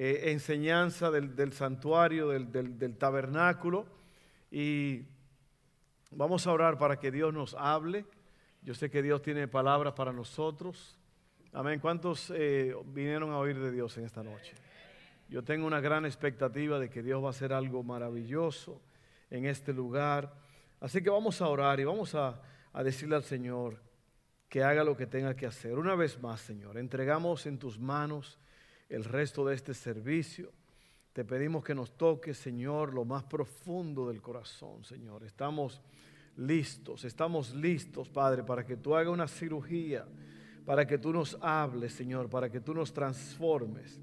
eh, 0.00 0.30
enseñanza 0.30 1.10
del, 1.10 1.52
santuario, 1.52 2.28
del, 2.28 2.96
tabernáculo. 2.96 3.84
Y 4.48 5.02
vamos 6.12 6.46
a 6.46 6.52
orar 6.52 6.78
para 6.78 7.00
que 7.00 7.10
Dios 7.10 7.34
nos 7.34 7.54
hable. 7.54 8.06
Yo 8.62 8.74
sé 8.74 8.90
que 8.90 9.02
Dios 9.02 9.22
tiene 9.22 9.48
palabras 9.48 9.94
para 9.94 10.12
nosotros. 10.12 10.96
Amén. 11.52 11.80
¿Cuántos 11.80 12.32
eh, 12.32 12.76
vinieron 12.86 13.32
a 13.32 13.38
oír 13.38 13.58
de 13.58 13.72
Dios 13.72 13.98
en 13.98 14.04
esta 14.04 14.22
noche? 14.22 14.54
Yo 15.28 15.42
tengo 15.42 15.66
una 15.66 15.80
gran 15.80 16.06
expectativa 16.06 16.78
de 16.78 16.88
que 16.88 17.02
Dios 17.02 17.20
va 17.20 17.26
a 17.26 17.30
hacer 17.30 17.52
algo 17.52 17.82
maravilloso 17.82 18.80
en 19.30 19.46
este 19.46 19.72
lugar. 19.72 20.32
Así 20.78 21.02
que 21.02 21.10
vamos 21.10 21.42
a 21.42 21.48
orar 21.48 21.80
y 21.80 21.84
vamos 21.84 22.14
a, 22.14 22.40
a 22.72 22.84
decirle 22.84 23.16
al 23.16 23.24
Señor 23.24 23.82
que 24.48 24.62
haga 24.62 24.84
lo 24.84 24.96
que 24.96 25.08
tenga 25.08 25.34
que 25.34 25.46
hacer. 25.46 25.76
Una 25.76 25.96
vez 25.96 26.22
más, 26.22 26.40
Señor, 26.40 26.78
entregamos 26.78 27.46
en 27.46 27.58
tus 27.58 27.80
manos 27.80 28.38
el 28.88 29.04
resto 29.04 29.44
de 29.44 29.54
este 29.54 29.74
servicio. 29.74 30.52
Te 31.12 31.24
pedimos 31.24 31.64
que 31.64 31.74
nos 31.74 31.96
toque, 31.96 32.34
Señor, 32.34 32.94
lo 32.94 33.04
más 33.04 33.24
profundo 33.24 34.08
del 34.08 34.22
corazón, 34.22 34.84
Señor. 34.84 35.24
Estamos 35.24 35.82
listos, 36.36 37.04
estamos 37.04 37.54
listos, 37.54 38.08
Padre, 38.08 38.44
para 38.44 38.64
que 38.64 38.76
tú 38.76 38.94
hagas 38.94 39.12
una 39.12 39.26
cirugía, 39.26 40.06
para 40.64 40.86
que 40.86 40.98
tú 40.98 41.12
nos 41.12 41.36
hables, 41.40 41.92
Señor, 41.92 42.30
para 42.30 42.50
que 42.50 42.60
tú 42.60 42.74
nos 42.74 42.92
transformes 42.92 44.00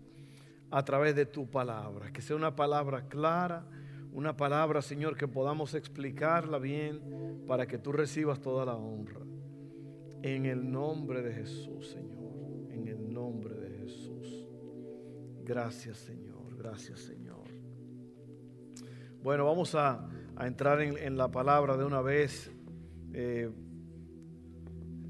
a 0.69 0.83
través 0.83 1.15
de 1.15 1.25
tu 1.25 1.49
palabra. 1.49 2.11
Que 2.11 2.21
sea 2.21 2.35
una 2.35 2.55
palabra 2.55 3.07
clara, 3.07 3.65
una 4.11 4.35
palabra, 4.35 4.81
Señor, 4.81 5.15
que 5.15 5.27
podamos 5.27 5.73
explicarla 5.73 6.57
bien 6.57 7.43
para 7.47 7.65
que 7.65 7.77
tú 7.77 7.91
recibas 7.91 8.41
toda 8.41 8.65
la 8.65 8.75
honra. 8.75 9.21
En 10.21 10.45
el 10.45 10.69
nombre 10.69 11.21
de 11.21 11.33
Jesús, 11.33 11.89
Señor, 11.89 12.71
en 12.71 12.87
el 12.87 13.13
nombre 13.13 13.55
de 13.55 13.64
Gracias 15.45 15.99
Señor, 15.99 16.57
gracias 16.57 17.01
Señor. 17.01 17.43
Bueno, 19.21 19.45
vamos 19.45 19.75
a, 19.75 20.09
entrar 20.39 20.81
en, 20.81 21.17
la 21.17 21.29
palabra 21.29 21.77
de 21.77 21.85
una 21.85 22.01
vez, 22.01 22.51
eh, 23.13 23.51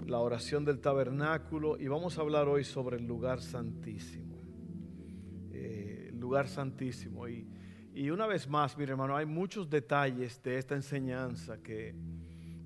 la 0.06 0.20
oración 0.20 0.66
del 0.66 0.82
tabernáculo, 0.82 1.80
y 1.80 1.88
vamos 1.88 2.18
a 2.18 2.22
hablar 2.22 2.50
hoy 2.50 2.66
sobre 2.66 2.98
el 2.98 3.08
lugar 3.08 3.42
santísimo. 3.42 4.36
Eh, 5.54 6.10
el 6.10 6.20
lugar 6.20 6.50
santísimo. 6.50 7.30
Y, 7.30 7.48
una 8.10 8.28
vez 8.28 8.50
más, 8.50 8.78
mi 8.78 8.84
hermano, 8.84 9.16
hay 9.16 9.26
muchos 9.26 9.70
detalles 9.70 10.44
de 10.44 10.58
esta 10.58 10.76
enseñanza 10.76 11.64
que 11.64 11.96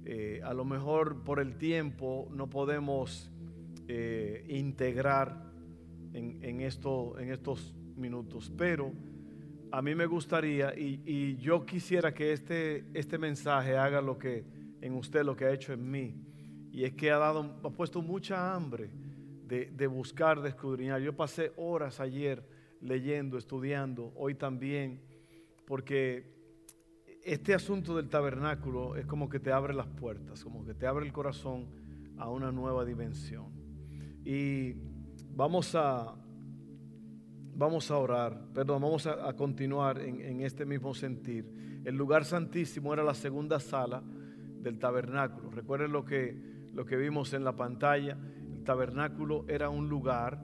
eh, 0.06 0.42
a 0.44 0.56
lo 0.56 0.66
mejor 0.66 1.24
por 1.24 1.40
el 1.40 1.56
tiempo 1.56 2.28
no 2.32 2.50
podemos 2.50 3.32
integrar 4.48 5.49
en, 6.14 6.62
esto, 6.62 7.18
en 7.20 7.32
estos 7.32 7.74
minutos, 7.96 8.52
pero 8.58 8.92
a 9.72 9.82
mí 9.82 9.94
me 9.96 10.06
gustaría 10.06 10.74
y, 10.78 11.38
yo 11.38 11.66
quisiera 11.66 12.14
que 12.14 12.34
este, 12.34 12.86
este 12.94 13.18
mensaje 13.18 13.78
haga 13.78 14.02
lo 14.02 14.18
que 14.18 14.46
en 14.82 14.94
usted, 14.94 15.24
lo 15.24 15.36
que 15.36 15.46
ha 15.46 15.52
hecho 15.52 15.74
en 15.74 15.90
mí, 15.90 16.16
y 16.72 16.84
es 16.84 16.94
que 16.94 17.12
ha, 17.12 17.18
dado, 17.18 17.60
ha 17.64 17.70
puesto 17.70 18.02
mucha 18.02 18.54
hambre 18.54 18.90
de, 19.46 19.72
de 19.72 19.88
buscar, 19.88 20.42
de 20.42 20.50
escudriñar. 20.50 21.02
Yo 21.02 21.16
pasé 21.16 21.52
horas 21.58 22.00
ayer 22.00 22.44
leyendo, 22.82 23.38
estudiando, 23.38 24.14
hoy 24.16 24.36
también, 24.36 25.02
porque 25.66 26.32
este 27.24 27.54
asunto 27.54 27.96
del 27.96 28.10
tabernáculo 28.10 28.96
es 28.96 29.06
como 29.06 29.30
que 29.30 29.40
te 29.40 29.52
abre 29.52 29.74
las 29.74 29.88
puertas, 29.88 30.44
como 30.44 30.66
que 30.66 30.74
te 30.74 30.88
abre 30.88 31.06
el 31.06 31.12
corazón 31.12 31.68
a 32.18 32.30
una 32.30 32.52
nueva 32.52 32.86
dimensión. 32.86 33.48
Y 34.24 34.76
Vamos 35.36 35.74
a, 35.76 36.16
vamos 37.56 37.92
a 37.92 37.98
orar, 37.98 38.42
perdón, 38.54 38.82
vamos 38.82 39.08
a, 39.08 39.34
continuar 39.34 40.00
en, 40.00 40.42
este 40.42 40.66
mismo 40.66 40.94
sentir. 40.94 41.82
El 41.86 41.96
lugar 41.96 42.26
santísimo 42.26 42.94
era 42.94 43.04
la 43.04 43.14
segunda 43.14 43.60
sala 43.60 44.04
del 44.62 44.80
tabernáculo. 44.80 45.50
Recuerden 45.52 45.92
lo 45.92 46.04
que, 46.04 46.70
lo 46.74 46.86
que 46.86 46.98
vimos 46.98 47.34
en 47.34 47.44
la 47.44 47.56
pantalla. 47.56 48.18
El 48.52 48.64
tabernáculo 48.64 49.46
era 49.48 49.70
un 49.70 49.88
lugar 49.88 50.42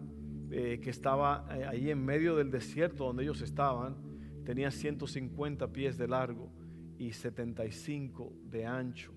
eh, 0.52 0.80
que 0.82 0.90
estaba 0.90 1.48
eh, 1.52 1.66
ahí 1.66 1.90
en 1.90 2.04
medio 2.04 2.36
del 2.36 2.52
desierto 2.52 3.06
donde 3.06 3.24
ellos 3.24 3.42
estaban. 3.42 3.98
Tenía 4.46 4.72
150 4.72 5.68
pies 5.74 5.98
de 5.98 6.08
largo 6.08 6.52
y 6.98 7.12
75 7.12 8.34
de 8.50 8.66
ancho. 8.66 9.12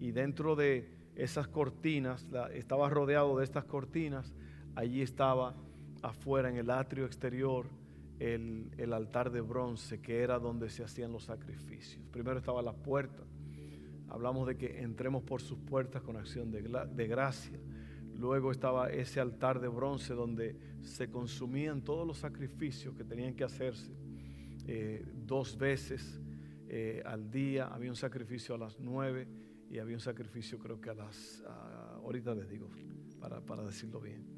Y 0.00 0.12
dentro 0.12 0.56
de 0.56 0.96
esas 1.14 1.48
cortinas, 1.48 2.26
estaba 2.52 2.88
rodeado 2.88 3.38
de 3.38 3.44
estas 3.44 3.64
cortinas, 3.64 4.34
allí 4.74 5.02
estaba 5.02 5.54
afuera 6.02 6.48
en 6.48 6.56
el 6.56 6.70
atrio 6.70 7.06
exterior 7.06 7.66
el, 8.18 8.92
altar 8.92 9.30
de 9.30 9.40
bronce 9.40 10.00
que 10.00 10.22
era 10.22 10.38
donde 10.38 10.68
se 10.70 10.82
hacían 10.82 11.12
los 11.12 11.24
sacrificios. 11.24 12.04
Primero 12.10 12.38
estaba 12.38 12.62
la 12.62 12.72
puerta. 12.72 13.22
Hablamos 14.08 14.46
de 14.46 14.56
que 14.56 14.80
entremos 14.80 15.22
por 15.22 15.40
sus 15.40 15.58
puertas 15.58 16.02
con 16.02 16.16
acción 16.16 16.50
de, 16.50 17.06
gracia. 17.06 17.58
Luego 18.16 18.50
estaba 18.50 18.90
ese 18.90 19.20
altar 19.20 19.60
de 19.60 19.68
bronce 19.68 20.14
donde 20.14 20.56
se 20.82 21.10
consumían 21.10 21.82
todos 21.82 22.06
los 22.06 22.18
sacrificios 22.18 22.94
que 22.94 23.04
tenían 23.04 23.34
que 23.34 23.44
hacerse 23.44 23.92
eh, 24.66 25.04
dos 25.14 25.56
veces 25.56 26.20
eh, 26.68 27.02
al 27.04 27.30
día. 27.30 27.66
Había 27.66 27.90
un 27.90 27.96
sacrificio 27.96 28.54
a 28.54 28.58
las 28.58 28.80
nueve 28.80 29.28
y 29.70 29.78
había 29.78 29.94
un 29.94 30.00
sacrificio 30.00 30.58
creo 30.58 30.80
que 30.80 30.90
a 30.90 30.94
las, 30.94 31.44
ahorita 32.02 32.34
les 32.34 32.48
digo, 32.48 32.70
para, 33.20 33.40
para 33.40 33.62
decirlo 33.62 34.00
bien. 34.00 34.37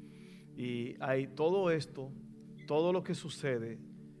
Y 0.61 0.95
hay 0.99 1.25
todo 1.25 1.71
esto, 1.71 2.11
todo 2.67 2.93
lo 2.93 3.03
que 3.03 3.15
sucede 3.15 3.79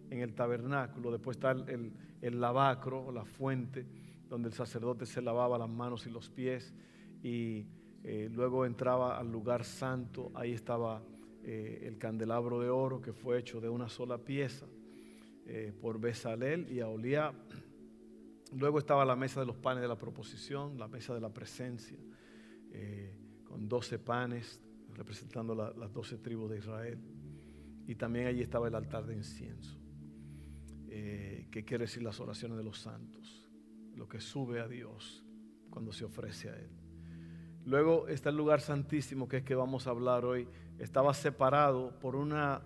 en 0.09 0.21
el 0.21 0.33
tabernáculo, 0.33 1.11
después 1.11 1.37
está 1.37 1.51
el, 1.51 1.93
el, 2.19 2.41
lavacro, 2.41 3.11
la 3.11 3.25
fuente, 3.25 3.85
donde 4.27 4.47
el 4.47 4.55
sacerdote 4.55 5.05
se 5.05 5.21
lavaba 5.21 5.59
las 5.59 5.69
manos 5.69 6.07
y 6.07 6.09
los 6.09 6.31
pies, 6.31 6.73
y 7.21 7.67
eh, 8.03 8.27
luego 8.31 8.65
entraba 8.65 9.19
al 9.19 9.31
lugar 9.31 9.63
santo, 9.63 10.31
ahí 10.33 10.53
estaba 10.53 11.03
eh, 11.43 11.83
el 11.83 11.99
candelabro 11.99 12.59
de 12.59 12.71
oro 12.71 12.99
que 13.03 13.13
fue 13.13 13.37
hecho 13.37 13.61
de 13.61 13.69
una 13.69 13.87
sola 13.87 14.17
pieza 14.17 14.65
eh, 15.45 15.71
por 15.79 15.99
Besalel 15.99 16.71
y 16.71 16.79
Aolía. 16.79 17.31
Luego 18.57 18.79
estaba 18.79 19.05
la 19.05 19.15
mesa 19.15 19.41
de 19.41 19.45
los 19.45 19.57
panes 19.57 19.83
de 19.83 19.87
la 19.87 19.99
proposición, 19.99 20.79
la 20.79 20.87
mesa 20.87 21.13
de 21.13 21.21
la 21.21 21.29
presencia, 21.29 21.99
con 23.45 23.69
doce 23.69 23.99
panes, 23.99 24.59
representando 24.95 25.55
las 25.55 25.93
doce 25.93 26.17
tribus 26.17 26.49
de 26.51 26.57
Israel. 26.57 26.99
Y 27.87 27.95
también 27.95 28.27
allí 28.27 28.41
estaba 28.41 28.67
el 28.67 28.75
altar 28.75 29.05
de 29.05 29.15
incienso, 29.15 29.77
eh, 30.89 31.47
que 31.51 31.65
quiere 31.65 31.85
decir 31.85 32.03
las 32.03 32.19
oraciones 32.19 32.57
de 32.57 32.63
los 32.63 32.79
santos, 32.79 33.47
lo 33.95 34.07
que 34.07 34.21
sube 34.21 34.61
a 34.61 34.67
Dios 34.67 35.23
cuando 35.69 35.91
se 35.91 36.05
ofrece 36.05 36.49
a 36.49 36.55
Él. 36.57 36.69
Luego 37.65 38.07
está 38.07 38.29
el 38.29 38.37
lugar 38.37 38.61
santísimo, 38.61 39.27
que 39.27 39.37
es 39.37 39.43
que 39.43 39.55
vamos 39.55 39.87
a 39.87 39.91
hablar 39.91 40.25
hoy. 40.25 40.47
Estaba 40.79 41.13
separado 41.13 41.99
por 41.99 42.15
una, 42.15 42.61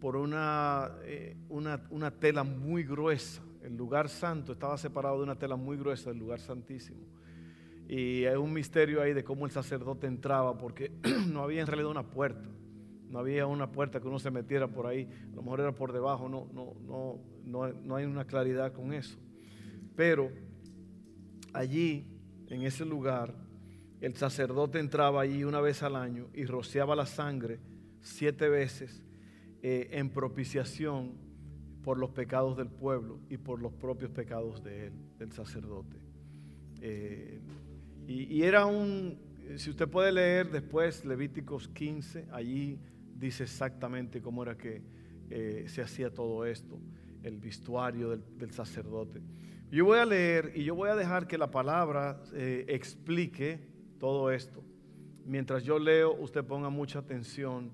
por 0.00 0.16
una, 0.16 0.90
eh, 1.02 1.36
una, 1.48 1.86
una 1.90 2.10
tela 2.10 2.44
muy 2.44 2.84
gruesa. 2.84 3.42
El 3.62 3.76
lugar 3.76 4.08
santo 4.08 4.52
estaba 4.52 4.76
separado 4.76 5.18
de 5.18 5.22
una 5.24 5.38
tela 5.38 5.56
muy 5.56 5.76
gruesa 5.76 6.10
del 6.10 6.18
lugar 6.18 6.40
santísimo. 6.40 7.06
Y 7.88 8.26
hay 8.26 8.36
un 8.36 8.52
misterio 8.52 9.00
ahí 9.00 9.14
de 9.14 9.24
cómo 9.24 9.46
el 9.46 9.50
sacerdote 9.50 10.06
entraba, 10.06 10.58
porque 10.58 10.92
no 11.28 11.42
había 11.42 11.62
en 11.62 11.66
realidad 11.66 11.90
una 11.90 12.10
puerta. 12.10 12.48
No 13.08 13.18
había 13.18 13.46
una 13.46 13.72
puerta 13.72 14.00
que 14.00 14.06
uno 14.06 14.18
se 14.18 14.30
metiera 14.30 14.68
por 14.68 14.86
ahí. 14.86 15.08
A 15.32 15.36
lo 15.36 15.42
mejor 15.42 15.60
era 15.60 15.74
por 15.74 15.92
debajo, 15.92 16.28
no, 16.28 16.46
no, 16.52 16.74
no, 16.86 17.18
no, 17.44 17.72
no 17.72 17.96
hay 17.96 18.04
una 18.04 18.26
claridad 18.26 18.74
con 18.74 18.92
eso. 18.92 19.18
Pero 19.96 20.30
allí, 21.54 22.06
en 22.48 22.62
ese 22.62 22.84
lugar, 22.84 23.34
el 24.02 24.14
sacerdote 24.14 24.78
entraba 24.78 25.22
allí 25.22 25.42
una 25.44 25.62
vez 25.62 25.82
al 25.82 25.96
año 25.96 26.28
y 26.34 26.44
rociaba 26.44 26.94
la 26.94 27.06
sangre 27.06 27.58
siete 28.00 28.48
veces 28.50 29.02
eh, 29.62 29.88
en 29.92 30.10
propiciación 30.10 31.14
por 31.82 31.98
los 31.98 32.10
pecados 32.10 32.56
del 32.56 32.68
pueblo 32.68 33.18
y 33.28 33.38
por 33.38 33.60
los 33.62 33.72
propios 33.72 34.10
pecados 34.10 34.62
de 34.62 34.88
él, 34.88 34.92
del 35.18 35.32
sacerdote. 35.32 35.96
Eh, 36.80 37.40
y, 38.08 38.42
era 38.42 38.64
un, 38.64 39.18
si 39.56 39.68
usted 39.68 39.86
puede 39.86 40.10
leer 40.10 40.50
después 40.50 41.04
Levíticos 41.04 41.68
15, 41.68 42.28
allí 42.32 42.80
dice 43.14 43.42
exactamente 43.42 44.22
cómo 44.22 44.42
era 44.42 44.56
que, 44.56 44.82
eh, 45.28 45.66
se 45.68 45.82
hacía 45.82 46.08
todo 46.08 46.46
esto, 46.46 46.80
el 47.22 47.36
vestuario 47.36 48.16
del, 48.16 48.50
sacerdote. 48.50 49.20
Yo 49.70 49.84
voy 49.84 49.98
a 49.98 50.06
leer 50.06 50.52
y 50.54 50.64
yo 50.64 50.74
voy 50.74 50.88
a 50.88 50.96
dejar 50.96 51.26
que 51.26 51.36
la 51.36 51.50
palabra 51.50 52.22
eh, 52.32 52.64
explique 52.68 53.60
todo 53.98 54.30
esto. 54.30 54.64
Mientras 55.26 55.62
yo 55.64 55.78
leo, 55.78 56.14
usted 56.14 56.42
ponga 56.44 56.70
mucha 56.70 57.00
atención 57.00 57.72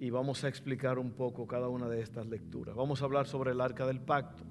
y 0.00 0.10
vamos 0.10 0.42
a 0.42 0.48
explicar 0.48 0.98
un 0.98 1.12
poco 1.12 1.46
cada 1.46 1.68
una 1.68 1.88
de 1.88 2.00
estas 2.00 2.26
lecturas. 2.26 2.74
Vamos 2.74 3.00
a 3.00 3.04
hablar 3.04 3.28
sobre 3.28 3.52
el 3.52 3.60
arca 3.60 3.86
del 3.86 4.00
pacto. 4.00 4.42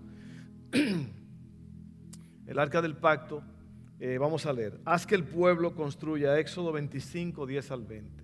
el 2.46 2.60
arca 2.60 2.82
del 2.82 2.96
pacto, 2.96 3.44
eh, 4.00 4.18
vamos 4.18 4.46
a 4.46 4.54
leer. 4.54 4.80
Haz 4.86 5.06
que 5.06 5.16
el 5.16 5.24
pueblo 5.24 5.76
construya, 5.76 6.40
Éxodo 6.40 6.72
25, 6.72 7.46
10 7.46 7.72
al 7.72 7.84
20. 7.84 8.24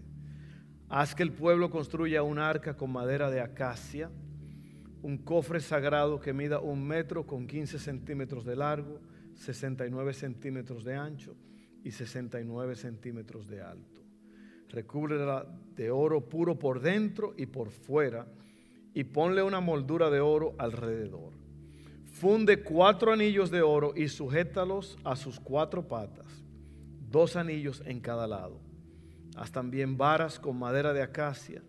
Haz 0.90 1.16
que 1.16 1.24
el 1.24 1.32
pueblo 1.32 1.70
construya 1.70 2.24
un 2.24 2.40
arca 2.40 2.76
con 2.76 2.92
madera 2.92 3.30
de 3.30 3.42
acacia, 3.42 4.12
un 5.02 5.18
cofre 5.18 5.60
sagrado 5.60 6.20
que 6.20 6.34
mida 6.34 6.60
un 6.60 6.86
metro 6.86 7.26
con 7.26 7.48
15 7.48 7.80
centímetros 7.80 8.46
de 8.46 8.56
largo, 8.56 9.02
69 9.36 10.14
centímetros 10.14 10.84
de 10.84 10.96
ancho 10.96 11.36
y 11.84 11.92
69 11.92 12.76
centímetros 12.76 13.48
de 13.48 13.62
alto 13.62 13.94
recúbrela 14.74 15.46
de 15.76 15.92
oro 15.92 16.28
puro 16.28 16.58
por 16.58 16.82
dentro 16.82 17.34
y 17.38 17.46
por 17.46 17.70
fuera, 17.70 18.26
y 18.94 19.06
ponle 19.06 19.42
una 19.42 19.60
moldura 19.60 20.10
de 20.10 20.20
oro 20.20 20.56
alrededor. 20.58 21.32
Funde 22.14 22.62
cuatro 22.62 23.12
anillos 23.12 23.50
de 23.50 23.64
oro 23.64 23.94
y 23.96 24.08
sujétalos 24.08 25.00
a 25.04 25.16
sus 25.16 25.40
cuatro 25.40 25.88
patas, 25.88 26.46
dos 27.10 27.36
anillos 27.36 27.82
en 27.88 28.00
cada 28.00 28.28
lado. 28.28 28.62
Haz 29.36 29.52
también 29.52 29.98
varas 29.98 30.40
con 30.40 30.60
madera 30.60 30.94
de 30.94 31.02
acacia 31.02 31.64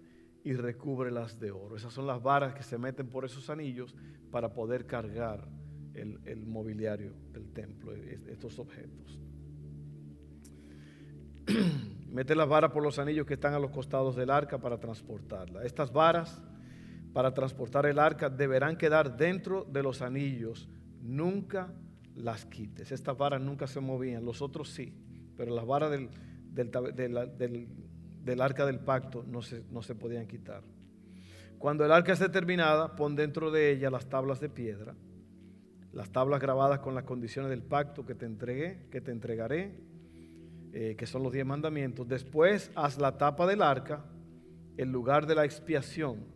y 0.45 0.53
recúbrelas 0.53 1.41
de 1.41 1.51
oro. 1.51 1.77
Esas 1.77 1.95
son 1.95 2.07
las 2.07 2.23
varas 2.23 2.55
que 2.55 2.63
se 2.63 2.77
meten 2.77 3.09
por 3.09 3.25
esos 3.25 3.49
anillos 3.49 3.97
para 4.31 4.53
poder 4.53 4.85
cargar 4.85 5.49
el, 5.95 6.45
mobiliario 6.47 7.15
del 7.33 7.51
templo, 7.55 7.95
estos 7.95 8.59
objetos. 8.59 9.19
Mete 12.11 12.35
las 12.35 12.49
varas 12.49 12.71
por 12.71 12.83
los 12.83 12.99
anillos 12.99 13.27
que 13.27 13.35
están 13.35 13.55
a 13.55 13.59
los 13.59 13.71
costados 13.71 14.15
del 14.15 14.29
arca 14.29 14.59
para 14.59 14.79
transportarla. 14.79 15.65
Estas 15.65 15.91
varas 15.91 16.43
para 17.15 17.33
transportar 17.33 17.87
el 17.87 17.99
arca 17.99 18.29
deberán 18.29 18.77
quedar 18.77 19.17
dentro 19.17 19.65
de 19.65 19.83
los 19.83 20.03
anillos. 20.03 20.69
Nunca 21.01 21.73
las 22.15 22.45
quites. 22.45 22.93
Estas 22.93 23.17
varas 23.17 23.41
nunca 23.41 23.67
se 23.67 23.81
movían, 23.81 24.25
los 24.25 24.43
otros 24.43 24.69
sí, 24.69 24.93
pero 25.37 25.55
las 25.55 25.65
varas 25.65 25.91
del, 25.91 26.11
del, 26.53 28.41
arca 28.41 28.67
del 28.67 28.81
pacto 28.81 29.25
no 29.27 29.41
se, 29.41 29.65
no 29.71 29.83
se 29.83 29.95
podían 29.95 30.27
quitar. 30.27 30.63
Cuando 31.59 31.87
el 31.87 31.93
arca 31.93 32.13
esté 32.13 32.29
terminada, 32.29 32.95
pon 32.95 33.17
dentro 33.17 33.51
de 33.51 33.71
ella 33.71 33.89
las 33.89 34.07
tablas 34.11 34.41
de 34.41 34.51
piedra, 34.51 34.95
las 35.93 36.11
tablas 36.11 36.41
grabadas 36.41 36.81
con 36.81 36.95
las 36.95 37.05
condiciones 37.05 37.49
del 37.49 37.63
pacto 37.63 38.05
que 38.05 38.15
te 38.15 38.27
entregué, 38.27 38.89
que 38.91 39.01
te 39.01 39.13
entregaré 39.13 39.73
eh, 40.77 40.97
que 40.97 41.07
son 41.07 41.23
los 41.23 41.33
diez 41.33 41.47
mandamientos. 41.47 42.09
Después 42.09 42.73
haz 42.75 42.99
la 42.99 43.17
tapa 43.17 43.47
del 43.47 43.63
arca, 43.63 44.05
el 44.77 44.91
lugar 44.91 45.25
de 45.25 45.37
la 45.37 45.45
expiación. 45.45 46.34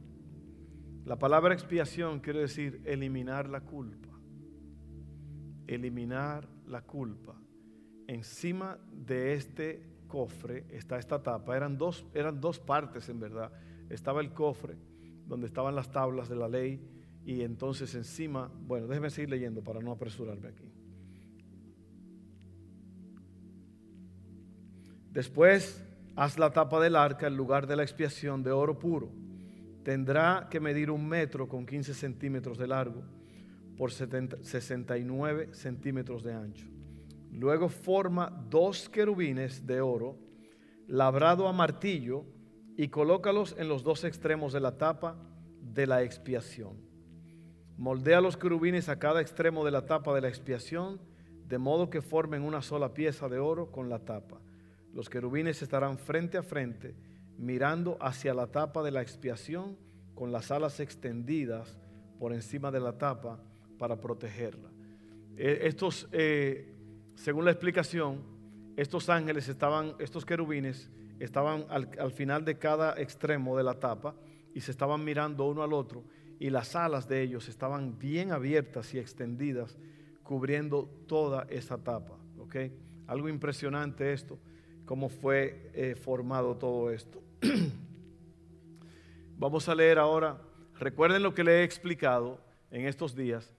La 1.08 1.16
palabra 1.16 1.54
expiación 1.54 2.20
quiere 2.20 2.40
decir 2.40 2.82
eliminar 2.84 3.48
la 3.48 3.62
culpa. 3.62 4.10
Eliminar 5.66 6.46
la 6.66 6.82
culpa. 6.82 7.34
Encima 8.06 8.78
de 8.92 9.32
este 9.32 9.88
cofre 10.06 10.66
está 10.68 10.98
esta 10.98 11.22
tapa. 11.22 11.56
Eran 11.56 11.78
dos, 11.78 12.04
eran 12.12 12.42
dos 12.42 12.60
partes 12.60 13.08
en 13.08 13.20
verdad. 13.20 13.50
Estaba 13.88 14.20
el 14.20 14.34
cofre 14.34 14.76
donde 15.26 15.46
estaban 15.46 15.74
las 15.74 15.90
tablas 15.90 16.28
de 16.28 16.36
la 16.36 16.46
ley 16.46 16.78
y 17.24 17.40
entonces 17.40 17.94
encima, 17.94 18.52
bueno, 18.66 18.86
déjeme 18.86 19.08
seguir 19.08 19.30
leyendo 19.30 19.64
para 19.64 19.80
no 19.80 19.92
apresurarme 19.92 20.48
aquí. 20.48 20.70
Después, 25.10 25.82
haz 26.16 26.38
la 26.38 26.52
tapa 26.52 26.78
del 26.80 26.96
arca 26.96 27.28
en 27.28 27.36
lugar 27.38 27.66
de 27.66 27.76
la 27.76 27.82
expiación 27.82 28.42
de 28.42 28.50
oro 28.50 28.78
puro. 28.78 29.10
Tendrá 29.88 30.48
que 30.50 30.60
medir 30.60 30.90
un 30.90 31.08
metro 31.08 31.48
con 31.48 31.64
15 31.64 31.94
centímetros 31.94 32.58
de 32.58 32.66
largo 32.66 33.04
por 33.74 33.90
69 33.90 35.54
centímetros 35.54 36.22
de 36.22 36.34
ancho. 36.34 36.66
Luego 37.32 37.70
forma 37.70 38.28
dos 38.50 38.90
querubines 38.90 39.66
de 39.66 39.80
oro 39.80 40.18
labrado 40.88 41.48
a 41.48 41.54
martillo 41.54 42.26
y 42.76 42.88
colócalos 42.88 43.56
en 43.58 43.70
los 43.70 43.82
dos 43.82 44.04
extremos 44.04 44.52
de 44.52 44.60
la 44.60 44.76
tapa 44.76 45.16
de 45.62 45.86
la 45.86 46.02
expiación. 46.02 46.76
Moldea 47.78 48.20
los 48.20 48.36
querubines 48.36 48.90
a 48.90 48.98
cada 48.98 49.22
extremo 49.22 49.64
de 49.64 49.70
la 49.70 49.86
tapa 49.86 50.14
de 50.14 50.20
la 50.20 50.28
expiación, 50.28 51.00
de 51.46 51.56
modo 51.56 51.88
que 51.88 52.02
formen 52.02 52.42
una 52.42 52.60
sola 52.60 52.92
pieza 52.92 53.26
de 53.30 53.38
oro 53.38 53.72
con 53.72 53.88
la 53.88 54.00
tapa. 54.00 54.38
Los 54.92 55.08
querubines 55.08 55.62
estarán 55.62 55.96
frente 55.96 56.36
a 56.36 56.42
frente, 56.42 56.94
mirando 57.38 57.96
hacia 58.00 58.34
la 58.34 58.48
tapa 58.48 58.82
de 58.82 58.90
la 58.90 59.00
expiación, 59.00 59.76
con 60.14 60.32
las 60.32 60.50
alas 60.50 60.80
extendidas 60.80 61.78
por 62.18 62.32
encima 62.32 62.70
de 62.70 62.80
la 62.80 62.98
tapa 62.98 63.40
para 63.78 64.00
protegerla. 64.00 64.68
Eh, 65.36 65.60
estos, 65.62 66.08
eh, 66.10 66.74
según 67.14 67.44
la 67.44 67.52
explicación, 67.52 68.22
estos 68.76 69.08
ángeles 69.08 69.48
estaban, 69.48 69.94
estos 70.00 70.26
querubines 70.26 70.90
estaban 71.20 71.64
al, 71.68 71.88
al 71.98 72.10
final 72.10 72.44
de 72.44 72.58
cada 72.58 73.00
extremo 73.00 73.56
de 73.56 73.62
la 73.62 73.74
tapa 73.78 74.16
y 74.52 74.60
se 74.60 74.72
estaban 74.72 75.04
mirando 75.04 75.44
uno 75.46 75.62
al 75.62 75.72
otro 75.72 76.04
y 76.40 76.50
las 76.50 76.74
alas 76.74 77.08
de 77.08 77.22
ellos 77.22 77.48
estaban 77.48 77.98
bien 77.98 78.32
abiertas 78.32 78.92
y 78.94 78.98
extendidas, 78.98 79.78
cubriendo 80.22 80.88
toda 81.06 81.46
esa 81.48 81.78
tapa. 81.78 82.18
Algo 83.06 83.28
impresionante 83.28 84.12
esto 84.12 84.38
cómo 84.88 85.10
fue 85.10 85.70
eh, 85.74 85.94
formado 85.94 86.56
todo 86.56 86.90
esto. 86.90 87.22
Vamos 89.38 89.68
a 89.68 89.74
leer 89.74 89.98
ahora, 89.98 90.40
recuerden 90.78 91.22
lo 91.22 91.34
que 91.34 91.44
le 91.44 91.60
he 91.60 91.64
explicado 91.64 92.40
en 92.70 92.86
estos 92.86 93.14
días, 93.14 93.54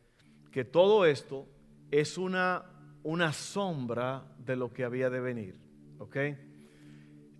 que 0.51 0.65
todo 0.65 1.05
esto 1.05 1.47
es 1.91 2.17
una, 2.17 2.65
una 3.03 3.33
sombra 3.33 4.25
de 4.37 4.55
lo 4.55 4.73
que 4.73 4.83
había 4.83 5.09
de 5.09 5.19
venir. 5.19 5.59
¿Ok? 5.99 6.17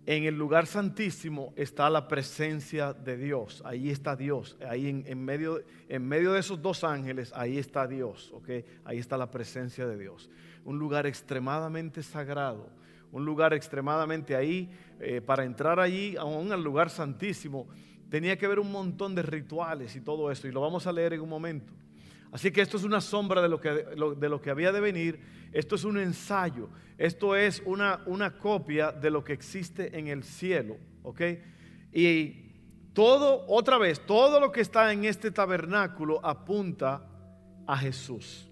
En 0.06 0.24
el 0.24 0.36
lugar 0.36 0.66
santísimo 0.66 1.52
está 1.56 1.88
la 1.90 2.08
presencia 2.08 2.92
de 2.92 3.16
Dios. 3.16 3.62
Ahí 3.64 3.90
está 3.90 4.16
Dios. 4.16 4.56
Ahí 4.66 4.88
en, 4.88 5.24
medio, 5.24 5.62
en 5.88 6.08
medio 6.08 6.32
de 6.32 6.40
esos 6.40 6.60
dos 6.60 6.82
ángeles, 6.84 7.32
ahí 7.34 7.58
está 7.58 7.86
Dios. 7.86 8.30
¿ok? 8.32 8.48
Ahí 8.84 8.98
está 8.98 9.16
la 9.16 9.30
presencia 9.30 9.86
de 9.86 9.98
Dios. 9.98 10.30
Un 10.64 10.78
lugar 10.78 11.06
extremadamente 11.06 12.02
sagrado 12.02 12.70
un 13.12 13.24
lugar 13.24 13.52
extremadamente 13.52 14.36
ahí, 14.36 14.70
eh, 15.00 15.20
para 15.20 15.44
entrar 15.44 15.80
allí, 15.80 16.16
aún 16.16 16.52
al 16.52 16.62
lugar 16.62 16.90
santísimo, 16.90 17.68
tenía 18.08 18.36
que 18.36 18.46
ver 18.46 18.58
un 18.58 18.70
montón 18.70 19.14
de 19.14 19.22
rituales 19.22 19.96
y 19.96 20.00
todo 20.00 20.30
eso, 20.30 20.48
y 20.48 20.52
lo 20.52 20.60
vamos 20.60 20.86
a 20.86 20.92
leer 20.92 21.14
en 21.14 21.20
un 21.20 21.28
momento. 21.28 21.72
Así 22.32 22.50
que 22.50 22.60
esto 22.60 22.76
es 22.76 22.84
una 22.84 23.00
sombra 23.00 23.42
de 23.42 23.48
lo 23.48 23.60
que, 23.60 23.70
de 23.70 24.28
lo 24.28 24.40
que 24.40 24.50
había 24.50 24.72
de 24.72 24.80
venir, 24.80 25.20
esto 25.52 25.74
es 25.74 25.84
un 25.84 25.98
ensayo, 25.98 26.68
esto 26.96 27.34
es 27.34 27.62
una, 27.66 28.02
una 28.06 28.38
copia 28.38 28.92
de 28.92 29.10
lo 29.10 29.24
que 29.24 29.32
existe 29.32 29.98
en 29.98 30.06
el 30.06 30.22
cielo, 30.22 30.76
¿ok? 31.02 31.20
Y 31.92 32.50
todo, 32.92 33.44
otra 33.48 33.78
vez, 33.78 34.04
todo 34.06 34.38
lo 34.38 34.52
que 34.52 34.60
está 34.60 34.92
en 34.92 35.04
este 35.04 35.30
tabernáculo 35.30 36.24
apunta 36.24 37.08
a 37.66 37.76
Jesús. 37.76 38.48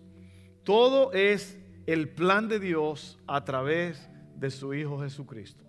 Todo 0.65 1.12
es 1.12 1.59
el 1.87 2.09
plan 2.09 2.49
de 2.49 2.61
Dios 2.61 3.19
a 3.27 3.45
través 3.45 4.09
de 4.11 4.18
su 4.50 4.75
Hijo 4.75 5.00
Jesucristo. 5.00 5.64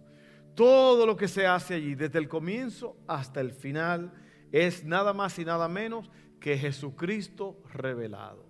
Todo 0.55 1.05
lo 1.05 1.15
que 1.15 1.27
se 1.27 1.47
hace 1.47 1.75
allí, 1.75 1.95
desde 1.95 2.19
el 2.19 2.27
comienzo 2.27 2.97
hasta 3.07 3.41
el 3.41 3.51
final, 3.51 4.11
es 4.51 4.83
nada 4.83 5.13
más 5.13 5.39
y 5.39 5.45
nada 5.45 5.67
menos 5.67 6.09
que 6.39 6.57
Jesucristo 6.57 7.61
revelado. 7.73 8.45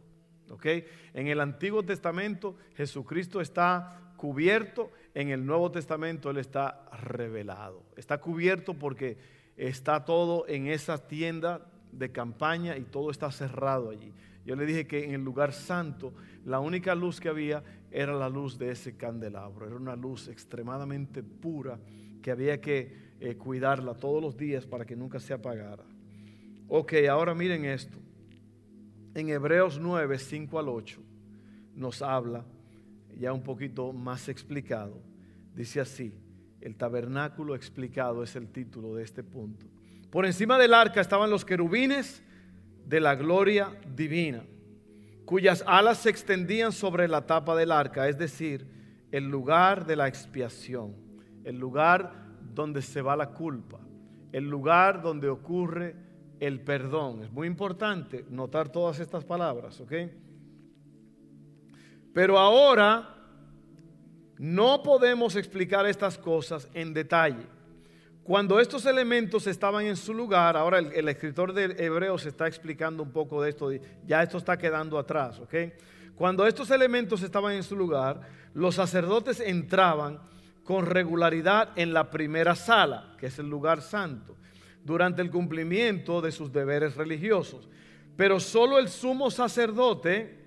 ¿Ok? 0.50 0.66
En 1.14 1.28
el 1.28 1.40
Antiguo 1.40 1.84
Testamento 1.84 2.58
Jesucristo 2.76 3.42
está 3.42 4.14
cubierto, 4.18 4.92
en 5.14 5.30
el 5.30 5.46
Nuevo 5.46 5.72
Testamento 5.72 6.30
Él 6.30 6.38
está 6.38 6.86
revelado. 6.92 7.84
Está 7.96 8.20
cubierto 8.20 8.74
porque 8.74 9.18
está 9.56 10.06
todo 10.06 10.48
en 10.48 10.68
esa 10.68 10.98
tienda 11.08 11.70
de 11.92 12.12
campaña 12.12 12.78
y 12.78 12.84
todo 12.84 13.12
está 13.12 13.32
cerrado 13.32 13.90
allí. 13.90 14.14
Yo 14.46 14.56
le 14.56 14.66
dije 14.66 14.88
que 14.88 15.06
en 15.06 15.14
el 15.14 15.24
lugar 15.24 15.54
santo 15.54 16.14
la 16.46 16.60
única 16.60 16.96
luz 16.96 17.20
que 17.20 17.30
había 17.30 17.64
era 17.92 18.14
la 18.14 18.30
luz 18.30 18.58
de 18.58 18.72
ese 18.72 18.96
candelabro. 18.96 19.68
Era 19.68 19.76
una 19.76 19.96
luz 19.96 20.28
extremadamente 20.28 21.24
pura 21.24 21.80
que 22.22 22.32
había 22.32 22.60
que 22.60 23.10
eh, 23.20 23.36
cuidarla 23.36 23.94
todos 23.94 24.22
los 24.22 24.38
días 24.38 24.66
para 24.66 24.86
que 24.86 24.96
nunca 24.96 25.20
se 25.20 25.34
apagara. 25.34 25.84
Ok, 26.68 26.94
ahora 27.10 27.34
miren 27.34 27.66
esto. 27.66 27.98
En 29.16 29.30
Hebreos 29.30 29.80
9, 29.80 30.20
5 30.20 30.60
al 30.60 30.70
8 30.70 31.02
nos 31.76 32.02
habla 32.02 32.46
ya 33.18 33.34
un 33.34 33.44
poquito 33.44 33.92
más 33.92 34.30
explicado. 34.30 35.02
Dice 35.56 35.82
así, 35.82 36.14
el 36.62 36.76
tabernáculo 36.76 37.56
explicado 37.56 38.24
es 38.24 38.36
el 38.36 38.50
título 38.50 38.96
de 38.96 39.04
este 39.04 39.24
punto. 39.24 39.66
Por 40.10 40.26
encima 40.26 40.58
del 40.58 40.74
arca 40.74 41.02
estaban 41.02 41.30
los 41.30 41.46
querubines 41.46 42.24
de 42.90 43.00
la 43.00 43.14
gloria 43.14 43.72
divina, 43.96 44.44
cuyas 45.24 45.64
alas 45.68 46.00
se 46.00 46.10
extendían 46.10 46.72
sobre 46.72 47.08
la 47.08 47.28
tapa 47.28 47.56
del 47.56 47.72
arca, 47.72 48.10
es 48.10 48.18
decir, 48.18 48.66
el 49.12 49.30
lugar 49.30 49.86
de 49.86 49.96
la 49.96 50.08
expiación, 50.08 50.96
el 51.44 51.60
lugar 51.60 52.12
donde 52.56 52.82
se 52.82 53.04
va 53.04 53.16
la 53.16 53.30
culpa, 53.30 53.80
el 54.32 54.50
lugar 54.50 55.04
donde 55.04 55.30
ocurre 55.30 55.96
el 56.40 56.62
perdón. 56.62 57.22
Es 57.22 57.32
muy 57.32 57.48
importante 57.48 58.26
notar 58.28 58.70
todas 58.70 59.00
estas 59.00 59.24
palabras, 59.24 59.80
¿ok? 59.80 59.94
Pero 62.12 62.40
ahora 62.40 63.16
no 64.40 64.82
podemos 64.82 65.36
explicar 65.36 65.86
estas 65.86 66.18
cosas 66.18 66.68
en 66.74 66.92
detalle. 66.96 67.46
Cuando 68.30 68.60
estos 68.60 68.86
elementos 68.86 69.48
estaban 69.48 69.88
en 69.88 69.96
su 69.96 70.14
lugar, 70.14 70.56
ahora 70.56 70.78
el, 70.78 71.10
escritor 71.10 71.52
de 71.52 71.76
Hebreos 71.84 72.28
está 72.28 72.46
explicando 72.48 73.02
un 73.02 73.12
poco 73.12 73.42
de 73.42 73.50
esto, 73.50 73.72
ya 74.06 74.22
esto 74.22 74.38
está 74.38 74.56
quedando 74.56 75.00
atrás, 75.00 75.40
¿ok? 75.40 75.56
Cuando 76.14 76.46
estos 76.46 76.70
elementos 76.70 77.24
estaban 77.24 77.56
en 77.56 77.64
su 77.64 77.76
lugar, 77.76 78.22
los 78.54 78.76
sacerdotes 78.76 79.40
entraban 79.40 80.20
con 80.64 80.86
regularidad 80.86 81.70
en 81.76 81.92
la 81.92 82.12
primera 82.12 82.54
sala, 82.54 83.16
que 83.18 83.26
es 83.26 83.40
el 83.40 83.50
lugar 83.50 83.82
santo, 83.82 84.38
durante 84.84 85.24
el 85.24 85.32
cumplimiento 85.32 86.22
de 86.22 86.32
sus 86.32 86.54
deberes 86.54 86.96
religiosos. 86.98 87.68
Pero 88.16 88.40
solo 88.40 88.78
el 88.78 88.90
sumo 88.90 89.32
sacerdote 89.32 90.38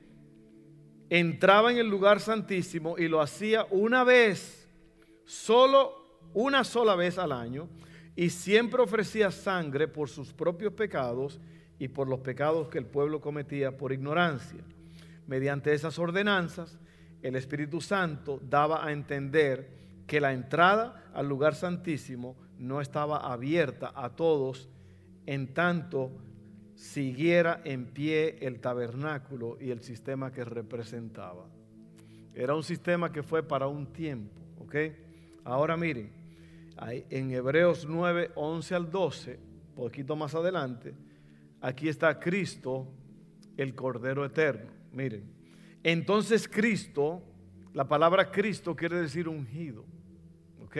entraba 1.10 1.72
en 1.72 1.78
el 1.78 1.88
lugar 1.88 2.20
santísimo 2.20 2.96
y 2.96 3.08
lo 3.08 3.20
hacía 3.20 3.66
una 3.70 4.04
vez, 4.04 4.68
solo 5.24 6.01
una 6.34 6.64
sola 6.64 6.94
vez 6.94 7.18
al 7.18 7.32
año, 7.32 7.68
y 8.14 8.30
siempre 8.30 8.82
ofrecía 8.82 9.30
sangre 9.30 9.88
por 9.88 10.08
sus 10.08 10.32
propios 10.32 10.72
pecados 10.74 11.40
y 11.78 11.88
por 11.88 12.08
los 12.08 12.20
pecados 12.20 12.68
que 12.68 12.78
el 12.78 12.86
pueblo 12.86 13.20
cometía 13.20 13.76
por 13.76 13.92
ignorancia. 13.92 14.60
Mediante 15.26 15.72
esas 15.72 15.98
ordenanzas, 15.98 16.78
el 17.22 17.36
Espíritu 17.36 17.80
Santo 17.80 18.40
daba 18.42 18.84
a 18.84 18.92
entender 18.92 19.70
que 20.06 20.20
la 20.20 20.32
entrada 20.32 21.10
al 21.14 21.28
lugar 21.28 21.54
santísimo 21.54 22.36
no 22.58 22.80
estaba 22.80 23.32
abierta 23.32 23.92
a 23.94 24.10
todos 24.10 24.68
en 25.26 25.54
tanto 25.54 26.10
siguiera 26.74 27.60
en 27.64 27.86
pie 27.86 28.38
el 28.40 28.60
tabernáculo 28.60 29.56
y 29.60 29.70
el 29.70 29.80
sistema 29.82 30.32
que 30.32 30.44
representaba. 30.44 31.46
Era 32.34 32.54
un 32.54 32.62
sistema 32.62 33.12
que 33.12 33.22
fue 33.22 33.42
para 33.42 33.68
un 33.68 33.86
tiempo, 33.86 34.40
¿ok? 34.58 34.74
Ahora 35.44 35.76
miren, 35.76 36.21
en 37.10 37.32
Hebreos 37.32 37.86
9, 37.88 38.32
11 38.34 38.74
al 38.74 38.90
12, 38.90 39.38
poquito 39.74 40.16
más 40.16 40.34
adelante, 40.34 40.94
aquí 41.60 41.88
está 41.88 42.18
Cristo, 42.18 42.88
el 43.56 43.74
Cordero 43.74 44.24
Eterno. 44.24 44.70
Miren, 44.92 45.24
entonces 45.82 46.48
Cristo, 46.48 47.22
la 47.74 47.88
palabra 47.88 48.30
Cristo 48.30 48.76
quiere 48.76 49.00
decir 49.00 49.28
ungido, 49.28 49.84
¿ok? 50.62 50.76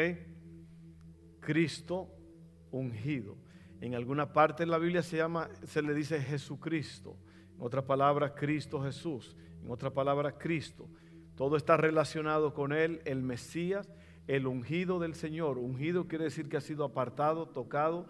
Cristo 1.41 2.09
ungido. 2.71 3.37
En 3.81 3.95
alguna 3.95 4.33
parte 4.33 4.63
de 4.63 4.71
la 4.71 4.79
Biblia 4.79 5.03
se 5.03 5.17
llama, 5.17 5.51
se 5.65 5.83
le 5.83 5.93
dice 5.93 6.21
Jesucristo. 6.21 7.17
En 7.57 7.63
otra 7.63 7.85
palabra, 7.85 8.33
Cristo 8.35 8.81
Jesús. 8.83 9.37
En 9.63 9.71
otra 9.71 9.91
palabra, 9.91 10.39
Cristo. 10.39 10.89
Todo 11.37 11.57
está 11.57 11.77
relacionado 11.77 12.55
con 12.55 12.73
Él, 12.73 13.01
el 13.05 13.23
Mesías, 13.23 13.91
el 14.27 14.47
ungido 14.47 14.99
del 14.99 15.15
Señor. 15.15 15.59
Ungido 15.59 16.09
quiere 16.09 16.25
decir 16.25 16.49
que 16.49 16.57
ha 16.57 16.61
sido 16.61 16.85
apartado, 16.85 17.49
tocado 17.49 18.07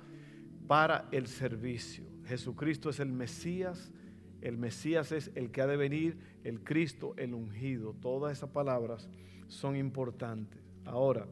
para 0.66 1.08
el 1.12 1.26
servicio. 1.26 2.04
Jesucristo 2.26 2.90
es 2.90 3.00
el 3.00 3.12
Mesías. 3.12 3.92
El 4.40 4.58
Mesías 4.58 5.12
es 5.12 5.30
el 5.36 5.50
que 5.52 5.62
ha 5.62 5.66
de 5.66 5.76
venir, 5.76 6.18
el 6.42 6.64
Cristo, 6.64 7.14
el 7.16 7.32
ungido. 7.32 7.94
Todas 7.94 8.36
esas 8.36 8.50
palabras 8.50 9.08
son 9.46 9.76
importantes. 9.76 10.60
Ahora, 10.84 11.26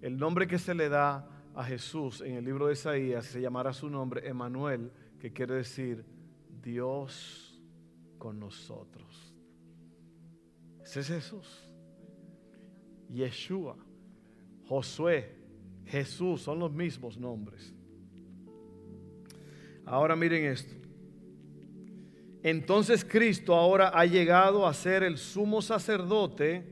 el 0.00 0.16
nombre 0.16 0.46
que 0.46 0.58
se 0.58 0.74
le 0.74 0.88
da 0.88 1.28
a 1.54 1.64
Jesús 1.64 2.20
en 2.20 2.36
el 2.36 2.44
libro 2.44 2.66
de 2.66 2.72
Isaías 2.72 3.26
se 3.26 3.40
llamará 3.40 3.72
su 3.72 3.90
nombre 3.90 4.26
Emanuel, 4.26 4.92
que 5.18 5.32
quiere 5.32 5.56
decir 5.56 6.04
Dios 6.62 7.60
con 8.16 8.38
nosotros. 8.38 9.34
Ese 10.82 11.00
es 11.00 11.08
Jesús. 11.08 11.68
Yeshua, 13.10 13.76
Josué, 14.68 15.34
Jesús 15.86 16.42
son 16.42 16.58
los 16.58 16.72
mismos 16.72 17.16
nombres. 17.18 17.72
Ahora 19.86 20.14
miren 20.14 20.44
esto. 20.44 20.74
Entonces 22.42 23.04
Cristo 23.04 23.54
ahora 23.54 23.88
ha 23.88 24.04
llegado 24.04 24.66
a 24.66 24.74
ser 24.74 25.02
el 25.02 25.18
sumo 25.18 25.62
sacerdote 25.62 26.64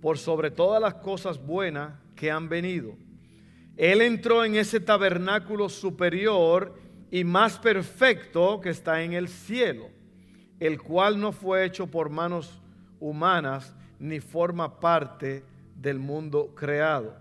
por 0.00 0.18
sobre 0.18 0.50
todas 0.50 0.80
las 0.80 0.94
cosas 0.94 1.44
buenas 1.44 1.94
que 2.14 2.30
han 2.30 2.48
venido 2.48 2.96
él 3.76 4.02
entró 4.02 4.44
en 4.44 4.56
ese 4.56 4.80
tabernáculo 4.80 5.68
superior 5.68 6.78
y 7.10 7.24
más 7.24 7.58
perfecto 7.58 8.60
que 8.60 8.70
está 8.70 9.02
en 9.02 9.14
el 9.14 9.28
cielo, 9.28 9.88
el 10.60 10.80
cual 10.80 11.18
no 11.18 11.32
fue 11.32 11.64
hecho 11.64 11.86
por 11.86 12.10
manos 12.10 12.60
humanas 13.00 13.74
ni 13.98 14.20
forma 14.20 14.78
parte 14.78 15.44
del 15.74 15.98
mundo 15.98 16.52
creado. 16.54 17.16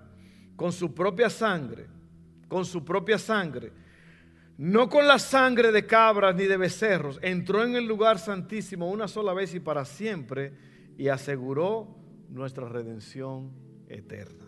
Con 0.61 0.71
su 0.71 0.93
propia 0.93 1.27
sangre, 1.27 1.87
con 2.47 2.65
su 2.65 2.85
propia 2.85 3.17
sangre, 3.17 3.71
no 4.59 4.87
con 4.89 5.07
la 5.07 5.17
sangre 5.17 5.71
de 5.71 5.87
cabras 5.87 6.35
ni 6.35 6.43
de 6.43 6.55
becerros, 6.55 7.17
entró 7.23 7.63
en 7.63 7.75
el 7.75 7.87
lugar 7.87 8.19
santísimo 8.19 8.87
una 8.87 9.07
sola 9.07 9.33
vez 9.33 9.55
y 9.55 9.59
para 9.59 9.85
siempre 9.85 10.53
y 10.99 11.07
aseguró 11.07 11.87
nuestra 12.29 12.69
redención 12.69 13.49
eterna. 13.89 14.45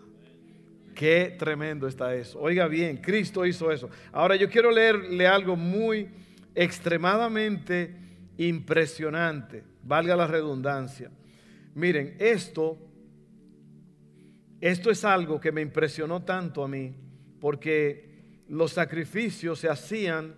Qué 0.93 1.35
tremendo 1.39 1.87
está 1.87 2.13
eso. 2.13 2.39
Oiga 2.39 2.67
bien, 2.67 2.97
Cristo 2.97 3.43
hizo 3.43 3.71
eso. 3.71 3.89
Ahora 4.11 4.35
yo 4.35 4.51
quiero 4.51 4.69
leerle 4.69 5.25
algo 5.25 5.55
muy 5.55 6.11
extremadamente 6.53 7.91
impresionante, 8.37 9.63
valga 9.81 10.15
la 10.15 10.27
redundancia. 10.27 11.09
Miren, 11.73 12.17
esto, 12.19 12.77
esto 14.63 14.89
es 14.89 15.03
algo 15.03 15.41
que 15.41 15.51
me 15.51 15.59
impresionó 15.59 16.23
tanto 16.23 16.63
a 16.63 16.69
mí, 16.69 16.95
porque 17.41 18.43
los 18.47 18.71
sacrificios 18.71 19.59
se 19.59 19.67
hacían 19.67 20.35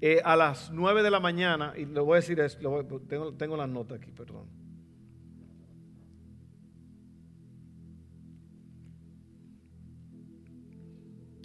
eh, 0.00 0.22
a 0.24 0.34
las 0.34 0.70
9 0.72 1.02
de 1.02 1.10
la 1.10 1.20
mañana, 1.20 1.74
y 1.76 1.84
le 1.84 2.00
voy 2.00 2.14
a 2.14 2.16
decir 2.16 2.40
esto, 2.40 2.86
tengo, 3.06 3.34
tengo 3.34 3.58
la 3.58 3.66
nota 3.66 3.96
aquí, 3.96 4.12
perdón. 4.12 4.46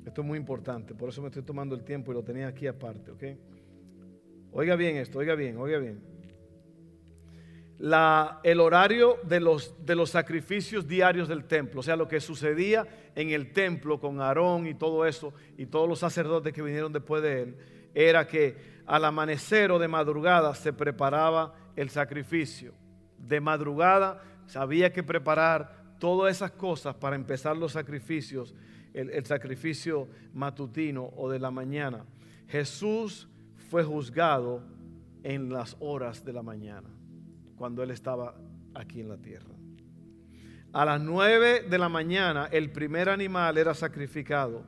Esto 0.06 0.22
es 0.22 0.28
muy 0.28 0.38
importante, 0.38 0.96
por 0.96 1.10
eso 1.10 1.22
me 1.22 1.28
estoy 1.28 1.44
tomando 1.44 1.76
el 1.76 1.84
tiempo 1.84 2.14
y 2.14 2.16
lo 2.16 2.24
tenía 2.24 2.48
aquí 2.48 2.66
aparte, 2.66 3.12
¿ok? 3.12 3.24
Oiga 4.54 4.78
bien 4.78 4.96
esto, 4.96 5.20
oiga 5.20 5.36
bien, 5.36 5.58
oiga 5.58 5.80
bien. 5.80 6.15
La, 7.78 8.40
el 8.44 8.62
horario 8.62 9.18
de 9.24 9.40
los, 9.40 9.86
de 9.86 9.96
los 9.96 10.10
sacrificios 10.10 10.88
diarios 10.88 11.28
del 11.28 11.46
templo, 11.46 11.82
o 11.82 11.84
sea, 11.84 11.96
lo 11.96 12.08
que 12.08 12.22
sucedía 12.22 12.88
en 13.16 13.32
el 13.32 13.52
templo 13.52 14.00
con 14.00 14.22
Aarón 14.22 14.66
y 14.68 14.76
todo 14.76 15.06
eso, 15.06 15.34
y 15.58 15.66
todos 15.66 15.88
los 15.90 16.00
sacerdotes 16.00 16.54
que 16.54 16.62
vinieron 16.62 16.94
después 16.94 17.22
de 17.22 17.42
él, 17.42 17.58
era 17.94 18.28
que 18.28 18.56
al 18.86 19.04
amanecer 19.04 19.72
o 19.72 19.80
de 19.80 19.88
madrugada 19.88 20.56
se 20.56 20.72
preparaba 20.72 21.54
el 21.76 21.90
sacrificio. 21.90 22.74
De 23.18 23.42
madrugada 23.42 24.22
había 24.56 24.94
que 24.94 25.04
preparar 25.04 25.84
todas 26.00 26.36
esas 26.36 26.52
cosas 26.52 26.96
para 26.96 27.16
empezar 27.16 27.58
los 27.58 27.74
sacrificios 27.74 28.54
el, 28.96 29.26
sacrificio 29.26 30.08
matutino 30.34 31.12
o 31.16 31.30
de 31.30 31.40
la 31.40 31.52
mañana. 31.52 32.06
Jesús 32.48 33.28
fue 33.70 33.84
juzgado 33.84 34.64
en 35.24 35.52
las 35.52 35.76
horas 35.80 36.24
de 36.24 36.34
la 36.34 36.44
mañana, 36.44 36.90
cuando 37.56 37.84
Él 37.84 37.92
estaba 37.92 38.36
aquí 38.74 39.02
en 39.02 39.10
la 39.10 39.18
tierra. 39.18 39.54
A 40.74 40.84
las 40.84 41.00
nueve 41.02 41.62
de 41.62 41.78
la 41.78 41.88
mañana 41.88 42.50
el 42.52 42.72
primer 42.72 43.10
animal 43.10 43.58
era 43.58 43.74
sacrificado. 43.74 44.64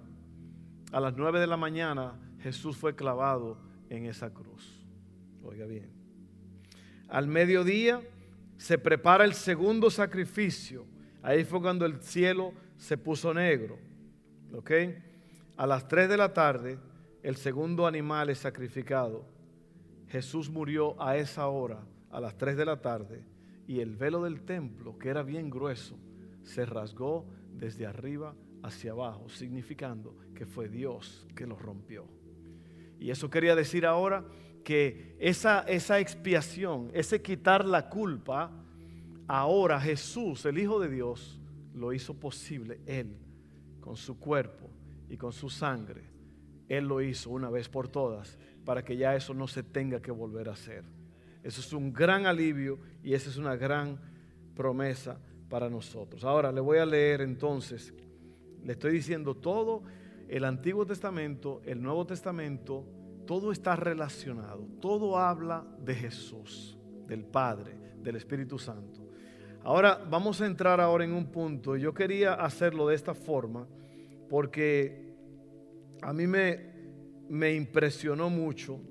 A 0.91 0.99
las 1.01 1.17
nueve 1.17 1.39
de 1.39 1.47
la 1.47 1.57
mañana 1.57 2.17
Jesús 2.39 2.77
fue 2.77 2.95
clavado 2.95 3.57
en 3.89 4.05
esa 4.05 4.33
cruz. 4.33 4.85
Oiga 5.43 5.65
bien. 5.65 5.91
Al 7.09 7.27
mediodía 7.27 8.01
se 8.57 8.77
prepara 8.77 9.25
el 9.25 9.33
segundo 9.33 9.89
sacrificio. 9.89 10.85
Ahí 11.21 11.43
fue 11.43 11.61
cuando 11.61 11.85
el 11.85 12.01
cielo 12.01 12.53
se 12.77 12.97
puso 12.97 13.33
negro. 13.33 13.77
¿Ok? 14.53 14.71
A 15.57 15.67
las 15.67 15.87
3 15.87 16.07
de 16.07 16.17
la 16.17 16.33
tarde, 16.33 16.79
el 17.23 17.35
segundo 17.35 17.87
animal 17.87 18.29
es 18.29 18.39
sacrificado. 18.39 19.25
Jesús 20.07 20.49
murió 20.49 21.01
a 21.01 21.17
esa 21.17 21.47
hora, 21.47 21.79
a 22.11 22.19
las 22.19 22.37
3 22.37 22.57
de 22.57 22.65
la 22.65 22.81
tarde, 22.81 23.23
y 23.67 23.81
el 23.81 23.95
velo 23.95 24.23
del 24.23 24.41
templo, 24.41 24.97
que 24.97 25.09
era 25.09 25.23
bien 25.23 25.49
grueso, 25.49 25.97
se 26.43 26.65
rasgó 26.65 27.25
desde 27.53 27.85
arriba 27.85 28.33
hacia 28.63 28.91
abajo, 28.91 29.29
significando 29.29 30.15
que 30.33 30.45
fue 30.45 30.69
Dios 30.69 31.27
que 31.35 31.45
lo 31.45 31.57
rompió. 31.57 32.05
Y 32.99 33.11
eso 33.11 33.29
quería 33.29 33.55
decir 33.55 33.85
ahora 33.85 34.25
que 34.63 35.15
esa, 35.19 35.61
esa 35.61 35.99
expiación, 35.99 36.89
ese 36.93 37.21
quitar 37.21 37.65
la 37.65 37.89
culpa, 37.89 38.51
ahora 39.27 39.79
Jesús, 39.79 40.45
el 40.45 40.57
Hijo 40.57 40.79
de 40.79 40.89
Dios, 40.89 41.39
lo 41.73 41.93
hizo 41.93 42.13
posible. 42.13 42.79
Él, 42.85 43.17
con 43.79 43.95
su 43.95 44.19
cuerpo 44.19 44.69
y 45.09 45.17
con 45.17 45.31
su 45.31 45.49
sangre, 45.49 46.03
Él 46.67 46.85
lo 46.85 47.01
hizo 47.01 47.29
una 47.29 47.49
vez 47.49 47.69
por 47.69 47.87
todas 47.87 48.37
para 48.65 48.83
que 48.83 48.97
ya 48.97 49.15
eso 49.15 49.33
no 49.33 49.47
se 49.47 49.63
tenga 49.63 50.01
que 50.01 50.11
volver 50.11 50.49
a 50.49 50.53
hacer. 50.53 50.83
Eso 51.47 51.61
es 51.61 51.71
un 51.71 51.93
gran 51.93 52.25
alivio 52.25 52.77
y 53.01 53.13
esa 53.13 53.29
es 53.29 53.37
una 53.37 53.55
gran 53.55 54.01
promesa 54.53 55.17
para 55.47 55.69
nosotros. 55.69 56.25
Ahora 56.25 56.51
le 56.51 56.59
voy 56.59 56.77
a 56.77 56.85
leer 56.85 57.21
entonces, 57.21 57.93
le 58.65 58.73
estoy 58.73 58.91
diciendo 58.91 59.33
todo, 59.33 59.83
el 60.27 60.43
Antiguo 60.43 60.85
Testamento, 60.85 61.61
el 61.63 61.81
Nuevo 61.81 62.05
Testamento, 62.05 62.85
todo 63.25 63.53
está 63.53 63.77
relacionado, 63.77 64.67
todo 64.81 65.17
habla 65.17 65.65
de 65.79 65.95
Jesús, 65.95 66.77
del 67.07 67.23
Padre, 67.23 67.77
del 68.03 68.17
Espíritu 68.17 68.59
Santo. 68.59 69.07
Ahora 69.63 70.03
vamos 70.09 70.41
a 70.41 70.47
entrar 70.47 70.81
ahora 70.81 71.05
en 71.05 71.13
un 71.13 71.31
punto, 71.31 71.77
yo 71.77 71.93
quería 71.93 72.33
hacerlo 72.33 72.89
de 72.89 72.95
esta 72.95 73.13
forma 73.13 73.69
porque 74.27 75.15
a 76.01 76.11
mí 76.11 76.27
me, 76.27 76.73
me 77.29 77.53
impresionó 77.53 78.29
mucho 78.29 78.81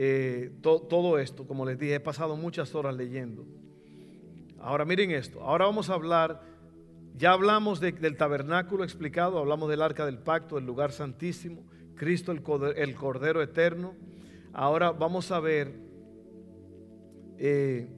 eh, 0.00 0.52
todo 0.62 1.18
esto, 1.18 1.44
como 1.44 1.66
les 1.66 1.76
dije, 1.76 1.96
he 1.96 2.00
pasado 2.00 2.36
muchas 2.36 2.72
horas 2.76 2.94
leyendo. 2.94 3.44
Ahora 4.60 4.84
miren 4.84 5.10
esto, 5.10 5.40
ahora 5.40 5.64
vamos 5.64 5.90
a 5.90 5.94
hablar, 5.94 6.40
ya 7.16 7.32
hablamos 7.32 7.80
del 7.80 8.16
tabernáculo 8.16 8.84
explicado, 8.84 9.38
hablamos 9.38 9.68
del 9.68 9.82
arca 9.82 10.06
del 10.06 10.18
pacto, 10.18 10.56
el 10.56 10.64
lugar 10.64 10.92
santísimo, 10.92 11.64
Cristo 11.96 12.30
el, 12.30 12.94
Cordero 12.94 13.42
Eterno. 13.42 13.96
Ahora 14.52 14.92
vamos 14.92 15.32
a 15.32 15.40
ver 15.40 15.74
eh, 17.36 17.88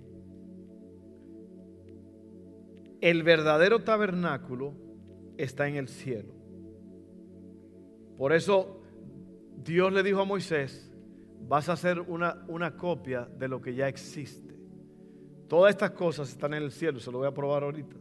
el 3.02 3.23
verdadero 3.23 3.80
tabernáculo 3.80 4.73
está 5.37 5.69
en 5.69 5.76
el 5.76 5.88
cielo. 5.88 6.33
Por 8.16 8.33
eso 8.33 8.80
Dios 9.62 9.92
le 9.92 10.02
dijo 10.02 10.21
a 10.21 10.25
Moisés, 10.25 10.89
vas 11.47 11.68
a 11.68 11.73
hacer 11.73 12.00
una, 12.00 12.44
una 12.49 12.76
copia 12.76 13.25
de 13.25 13.49
lo 13.49 13.61
que 13.61 13.75
ya 13.75 13.88
existe. 13.88 14.54
Todas 15.49 15.70
estas 15.70 15.90
cosas 15.90 16.28
están 16.28 16.54
en 16.54 16.62
el 16.62 16.70
cielo, 16.70 17.00
se 17.00 17.11
lo 17.11 17.18
voy 17.18 17.28
a 17.28 17.35
probar 17.35 17.64
ahorita. 17.64 17.97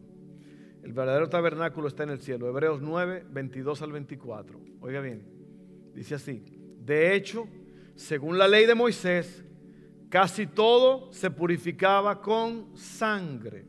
El 0.82 0.92
verdadero 0.92 1.28
tabernáculo 1.28 1.88
está 1.88 2.04
en 2.04 2.10
el 2.10 2.20
cielo. 2.20 2.48
Hebreos 2.48 2.80
9, 2.80 3.26
22 3.30 3.82
al 3.82 3.92
24. 3.92 4.60
Oiga 4.80 5.00
bien. 5.00 5.24
Dice 5.94 6.14
así, 6.14 6.42
de 6.84 7.14
hecho, 7.14 7.48
según 7.94 8.38
la 8.38 8.48
ley 8.48 8.66
de 8.66 8.74
Moisés, 8.74 9.44
casi 10.08 10.46
todo 10.46 11.12
se 11.12 11.30
purificaba 11.30 12.20
con 12.20 12.76
sangre, 12.76 13.66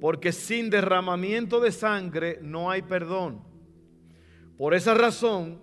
porque 0.00 0.32
sin 0.32 0.70
derramamiento 0.70 1.60
de 1.60 1.72
sangre 1.72 2.38
no 2.40 2.70
hay 2.70 2.82
perdón. 2.82 3.42
Por 4.56 4.74
esa 4.74 4.94
razón, 4.94 5.60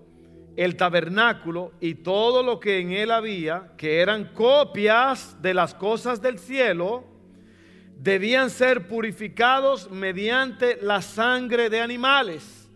el 0.57 0.75
tabernáculo 0.75 1.71
y 1.79 1.95
todo 1.95 2.43
lo 2.43 2.59
que 2.59 2.79
en 2.79 2.91
él 2.91 3.11
había, 3.11 3.71
que 3.77 4.01
eran 4.01 4.33
copias 4.33 5.41
de 5.41 5.53
las 5.53 5.73
cosas 5.73 6.21
del 6.21 6.37
cielo, 6.37 7.05
debían 7.97 8.49
ser 8.49 8.89
purificados 8.89 9.89
mediante 9.89 10.77
la 10.81 11.01
sangre 11.01 11.69
de 11.69 11.79
animales 11.79 12.67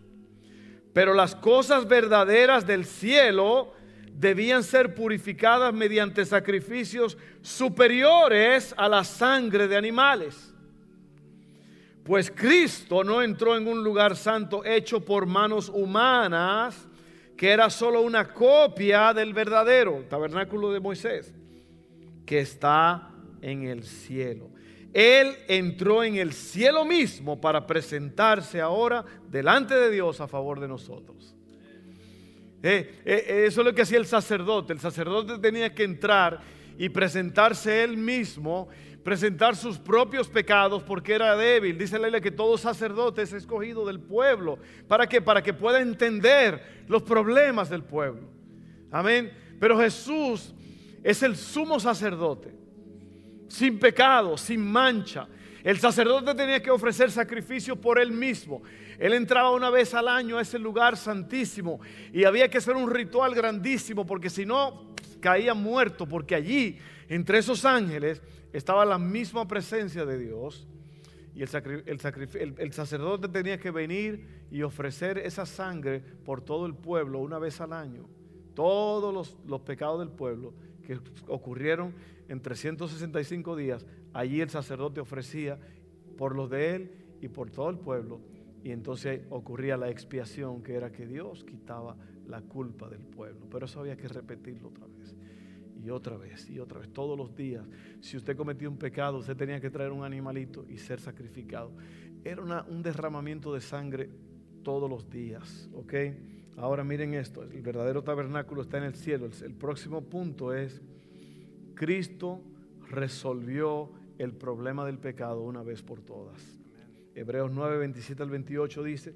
pero 0.92 1.14
las 1.14 1.34
cosas 1.34 1.88
verdaderas 1.88 2.66
del 2.66 2.84
cielo 2.84 3.72
debían 4.14 4.62
ser 4.62 4.94
purificadas 4.94 5.72
mediante 5.72 6.24
sacrificios 6.24 7.16
superiores 7.40 8.74
a 8.76 8.88
la 8.88 9.04
sangre 9.04 9.68
de 9.68 9.76
animales. 9.76 10.54
Pues 12.04 12.30
Cristo 12.30 13.04
no 13.04 13.22
entró 13.22 13.56
en 13.56 13.66
un 13.66 13.82
lugar 13.82 14.16
santo 14.16 14.64
hecho 14.64 15.04
por 15.04 15.24
manos 15.24 15.68
humanas, 15.68 16.88
que 17.42 17.50
era 17.50 17.68
solo 17.70 18.02
una 18.02 18.32
copia 18.32 19.12
del 19.12 19.34
verdadero 19.34 20.04
tabernáculo 20.08 20.70
de 20.70 20.78
Moisés, 20.78 21.34
que 22.24 22.38
está 22.38 23.10
en 23.40 23.64
el 23.64 23.82
cielo. 23.82 24.48
Él 24.92 25.34
entró 25.48 26.04
en 26.04 26.14
el 26.14 26.34
cielo 26.34 26.84
mismo 26.84 27.40
para 27.40 27.66
presentarse 27.66 28.60
ahora 28.60 29.04
delante 29.28 29.74
de 29.74 29.90
Dios 29.90 30.20
a 30.20 30.28
favor 30.28 30.60
de 30.60 30.68
nosotros. 30.68 31.34
Eh, 32.62 33.00
eh, 33.04 33.44
eso 33.48 33.62
es 33.62 33.66
lo 33.66 33.74
que 33.74 33.82
hacía 33.82 33.98
el 33.98 34.06
sacerdote. 34.06 34.72
El 34.72 34.78
sacerdote 34.78 35.36
tenía 35.38 35.74
que 35.74 35.82
entrar 35.82 36.38
y 36.78 36.90
presentarse 36.90 37.82
él 37.82 37.96
mismo, 37.96 38.68
presentar 39.02 39.56
sus 39.56 39.78
propios 39.78 40.28
pecados 40.28 40.82
porque 40.82 41.14
era 41.14 41.36
débil. 41.36 41.76
Dice 41.76 41.98
la 41.98 42.08
ley 42.08 42.20
que 42.20 42.30
todo 42.30 42.56
sacerdote 42.56 43.22
es 43.22 43.32
escogido 43.32 43.86
del 43.86 44.00
pueblo. 44.00 44.58
¿Para 44.88 45.06
qué? 45.06 45.20
Para 45.20 45.42
que 45.42 45.52
pueda 45.52 45.80
entender 45.80 46.84
los 46.88 47.02
problemas 47.02 47.68
del 47.68 47.82
pueblo. 47.82 48.28
Amén. 48.90 49.32
Pero 49.58 49.78
Jesús 49.78 50.54
es 51.02 51.22
el 51.22 51.36
sumo 51.36 51.80
sacerdote 51.80 52.62
sin 53.52 53.78
pecado, 53.78 54.38
sin 54.38 54.60
mancha. 54.60 55.28
El 55.62 55.78
sacerdote 55.78 56.34
tenía 56.34 56.62
que 56.62 56.70
ofrecer 56.70 57.10
sacrificio 57.10 57.76
por 57.76 57.98
él 57.98 58.10
mismo. 58.10 58.62
Él 58.98 59.12
entraba 59.12 59.50
una 59.50 59.68
vez 59.68 59.92
al 59.92 60.08
año 60.08 60.38
a 60.38 60.42
ese 60.42 60.58
lugar 60.58 60.96
santísimo 60.96 61.78
y 62.12 62.24
había 62.24 62.48
que 62.48 62.58
hacer 62.58 62.74
un 62.74 62.90
ritual 62.90 63.34
grandísimo 63.34 64.06
porque 64.06 64.30
si 64.30 64.46
no 64.46 64.94
caía 65.20 65.52
muerto, 65.52 66.06
porque 66.06 66.34
allí, 66.34 66.78
entre 67.08 67.38
esos 67.38 67.64
ángeles, 67.66 68.22
estaba 68.52 68.84
la 68.84 68.98
misma 68.98 69.46
presencia 69.46 70.04
de 70.04 70.18
Dios. 70.18 70.66
Y 71.34 71.42
el, 71.42 72.72
sacerdote 72.72 73.28
tenía 73.28 73.58
que 73.58 73.70
venir 73.70 74.44
y 74.50 74.62
ofrecer 74.62 75.16
esa 75.16 75.46
sangre 75.46 76.00
por 76.00 76.42
todo 76.42 76.66
el 76.66 76.74
pueblo 76.74 77.20
una 77.20 77.38
vez 77.38 77.60
al 77.62 77.72
año. 77.72 78.06
Todos 78.54 79.14
los, 79.14 79.36
los 79.46 79.62
pecados 79.62 80.00
del 80.00 80.10
pueblo 80.10 80.52
que 80.82 81.00
ocurrieron 81.28 81.94
en 82.28 82.40
365 82.40 83.56
días, 83.56 83.86
allí 84.12 84.42
el 84.42 84.50
sacerdote 84.50 85.00
ofrecía 85.00 85.58
por 86.18 86.36
los 86.36 86.50
de 86.50 86.74
él 86.74 86.90
y 87.22 87.28
por 87.28 87.50
todo 87.50 87.70
el 87.70 87.78
pueblo. 87.78 88.20
Y 88.62 88.70
entonces 88.70 89.22
ocurría 89.30 89.76
la 89.76 89.88
expiación, 89.88 90.62
que 90.62 90.74
era 90.74 90.92
que 90.92 91.06
Dios 91.06 91.44
quitaba 91.44 91.96
la 92.26 92.42
culpa 92.42 92.88
del 92.88 93.00
pueblo. 93.00 93.46
Pero 93.50 93.66
eso 93.66 93.80
había 93.80 93.96
que 93.96 94.08
repetirlo 94.08 94.68
otra 94.68 94.86
vez. 94.86 95.14
Y 95.82 95.90
otra 95.90 96.16
vez, 96.16 96.48
y 96.48 96.60
otra 96.60 96.78
vez, 96.78 96.92
todos 96.92 97.18
los 97.18 97.34
días. 97.34 97.64
Si 98.00 98.16
usted 98.16 98.36
cometió 98.36 98.70
un 98.70 98.78
pecado, 98.78 99.18
usted 99.18 99.36
tenía 99.36 99.60
que 99.60 99.70
traer 99.70 99.90
un 99.90 100.04
animalito 100.04 100.64
y 100.68 100.78
ser 100.78 101.00
sacrificado. 101.00 101.72
Era 102.24 102.64
un 102.68 102.82
derramamiento 102.82 103.52
de 103.52 103.60
sangre 103.60 104.08
todos 104.62 104.88
los 104.88 105.10
días. 105.10 105.68
¿Ok? 105.74 105.94
Ahora 106.56 106.84
miren 106.84 107.14
esto, 107.14 107.42
el 107.42 107.62
verdadero 107.62 108.02
tabernáculo 108.02 108.62
está 108.62 108.78
en 108.78 108.84
el 108.84 108.94
cielo. 108.94 109.28
El, 109.42 109.54
próximo 109.54 110.02
punto 110.02 110.52
es, 110.52 110.82
Cristo 111.74 112.42
resolvió 112.90 113.90
el 114.18 114.32
problema 114.32 114.84
del 114.84 114.98
pecado 114.98 115.42
una 115.42 115.62
vez 115.62 115.82
por 115.82 116.02
todas. 116.02 116.60
Hebreos 117.14 117.50
9, 117.50 117.78
27 117.78 118.22
al 118.22 118.30
28 118.30 118.82
dice, 118.82 119.14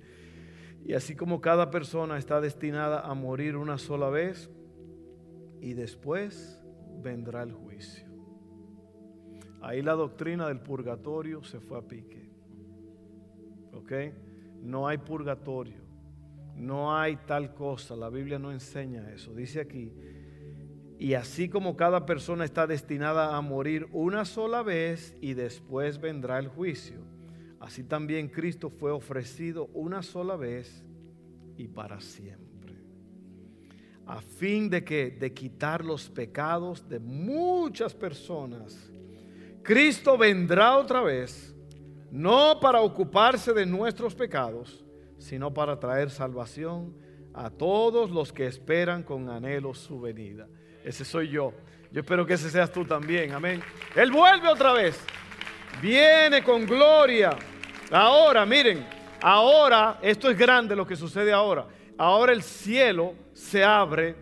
y 0.85 0.95
así 0.95 1.15
como 1.15 1.41
cada 1.41 1.71
persona 1.71 2.17
está 2.19 2.41
destinada 2.41 3.01
a 3.01 3.15
morir 3.15 3.57
una 3.57 3.77
sola 3.79 4.09
vez, 4.09 4.51
y 5.61 5.75
después 5.75 6.56
vendrá 7.03 7.43
el 7.43 7.53
juicio. 7.53 8.07
Ahí 9.63 9.83
la 9.83 9.95
doctrina 9.95 10.49
del 10.49 10.61
purgatorio 10.61 11.43
se 11.43 11.61
fue 11.61 11.79
a 11.79 11.83
pique. 11.83 12.31
¿Ok? 13.73 13.93
No 14.63 14.87
hay 14.87 14.99
purgatorio. 14.99 15.87
No 16.55 16.97
hay 16.97 17.17
tal 17.17 17.53
cosa, 17.55 17.95
la 17.97 18.09
Biblia 18.09 18.39
no 18.39 18.51
enseña 18.51 19.11
eso. 19.11 19.35
Dice 19.35 19.61
aquí, 19.61 19.93
y 20.99 21.13
así 21.15 21.49
como 21.49 21.77
cada 21.77 22.07
persona 22.07 22.45
está 22.45 22.67
destinada 22.67 23.37
a 23.37 23.41
morir 23.43 23.87
una 23.93 24.25
sola 24.25 24.63
vez 24.63 25.15
y 25.21 25.35
después 25.35 26.01
vendrá 26.01 26.39
el 26.39 26.49
juicio, 26.49 27.01
así 27.61 27.85
también 27.85 28.29
Cristo 28.29 28.71
fue 28.71 28.91
ofrecido 28.91 29.67
una 29.75 30.03
sola 30.03 30.37
vez 30.37 30.85
y 31.59 31.69
para 31.69 32.01
siempre. 32.01 32.46
A 34.07 34.21
fin 34.21 34.71
de 34.71 34.85
que 34.85 35.11
de 35.11 35.33
quitar 35.33 35.85
los 35.85 36.09
pecados 36.09 36.88
de 36.88 37.01
muchas 37.01 37.92
personas, 37.92 38.88
Cristo 39.62 40.16
vendrá 40.16 40.77
otra 40.77 41.01
vez, 41.01 41.55
no 42.12 42.61
para 42.61 42.81
ocuparse 42.81 43.53
de 43.53 43.66
nuestros 43.66 44.14
pecados, 44.14 44.85
sino 45.19 45.53
para 45.53 45.81
traer 45.81 46.11
salvación 46.11 46.95
a 47.35 47.51
todos 47.51 48.11
los 48.11 48.33
que 48.33 48.47
esperan 48.47 49.03
con 49.03 49.29
anhelo 49.29 49.75
su 49.75 50.01
venida. 50.01 50.47
Ese 50.85 51.05
soy 51.05 51.29
yo. 51.29 51.53
Yo 51.90 52.01
espero 52.01 52.25
que 52.25 52.35
ese 52.35 52.49
seas 52.49 52.71
tú 52.73 52.85
también. 52.85 53.33
Amén. 53.33 53.61
Él 53.95 54.12
vuelve 54.12 54.49
otra 54.49 54.73
vez. 54.73 54.99
Viene 55.83 56.42
con 56.45 56.64
gloria. 56.64 57.37
Ahora, 57.90 58.47
miren, 58.47 58.87
ahora, 59.21 59.99
esto 60.01 60.31
es 60.31 60.38
grande 60.38 60.77
lo 60.77 60.87
que 60.87 60.97
sucede 60.97 61.33
ahora. 61.33 61.66
Ahora 61.99 62.33
el 62.33 62.43
cielo 62.43 63.15
se 63.33 63.65
abre 63.65 64.17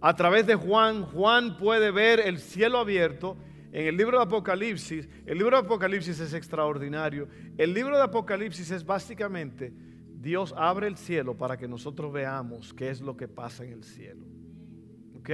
A 0.00 0.14
través 0.14 0.46
de 0.46 0.54
Juan, 0.54 1.02
Juan 1.02 1.56
puede 1.56 1.90
ver 1.90 2.20
el 2.20 2.38
cielo 2.38 2.78
abierto. 2.78 3.36
En 3.72 3.86
el 3.86 3.96
libro 3.96 4.18
de 4.18 4.24
Apocalipsis, 4.24 5.08
el 5.24 5.38
libro 5.38 5.56
de 5.56 5.64
Apocalipsis 5.64 6.20
es 6.20 6.32
extraordinario. 6.32 7.28
El 7.56 7.74
libro 7.74 7.96
de 7.96 8.04
Apocalipsis 8.04 8.70
es 8.70 8.84
básicamente 8.84 9.72
Dios 10.26 10.54
abre 10.56 10.86
el 10.86 10.96
cielo 10.96 11.36
para 11.36 11.56
que 11.56 11.66
nosotros 11.66 12.12
veamos 12.12 12.72
qué 12.74 12.90
es 12.90 13.00
lo 13.00 13.16
que 13.16 13.26
pasa 13.26 13.64
en 13.64 13.72
el 13.72 13.84
cielo. 13.84 14.26
¿Ok? 15.18 15.30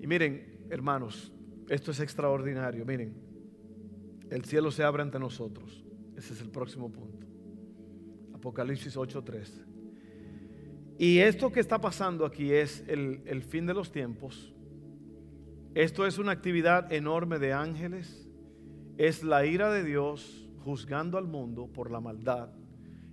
Y 0.00 0.06
miren, 0.06 0.66
hermanos, 0.70 1.32
esto 1.68 1.90
es 1.90 2.00
extraordinario. 2.00 2.84
Miren, 2.84 3.14
el 4.30 4.44
cielo 4.44 4.70
se 4.70 4.84
abre 4.84 5.02
ante 5.02 5.18
nosotros. 5.18 5.84
Ese 6.16 6.34
es 6.34 6.40
el 6.40 6.50
próximo 6.50 6.90
punto. 6.90 7.26
Apocalipsis 8.34 8.96
8:3. 8.96 9.73
Y 10.98 11.18
esto 11.18 11.50
que 11.50 11.60
está 11.60 11.80
pasando 11.80 12.24
aquí 12.24 12.52
es 12.52 12.84
el, 12.86 13.42
fin 13.42 13.66
de 13.66 13.74
los 13.74 13.90
tiempos. 13.90 14.54
Esto 15.74 16.06
es 16.06 16.18
una 16.18 16.32
actividad 16.32 16.92
enorme 16.92 17.38
de 17.38 17.52
ángeles. 17.52 18.28
Es 18.96 19.24
la 19.24 19.44
ira 19.44 19.72
de 19.72 19.82
Dios 19.82 20.48
juzgando 20.64 21.18
al 21.18 21.26
mundo 21.26 21.66
por 21.66 21.90
la 21.90 22.00
maldad. 22.00 22.50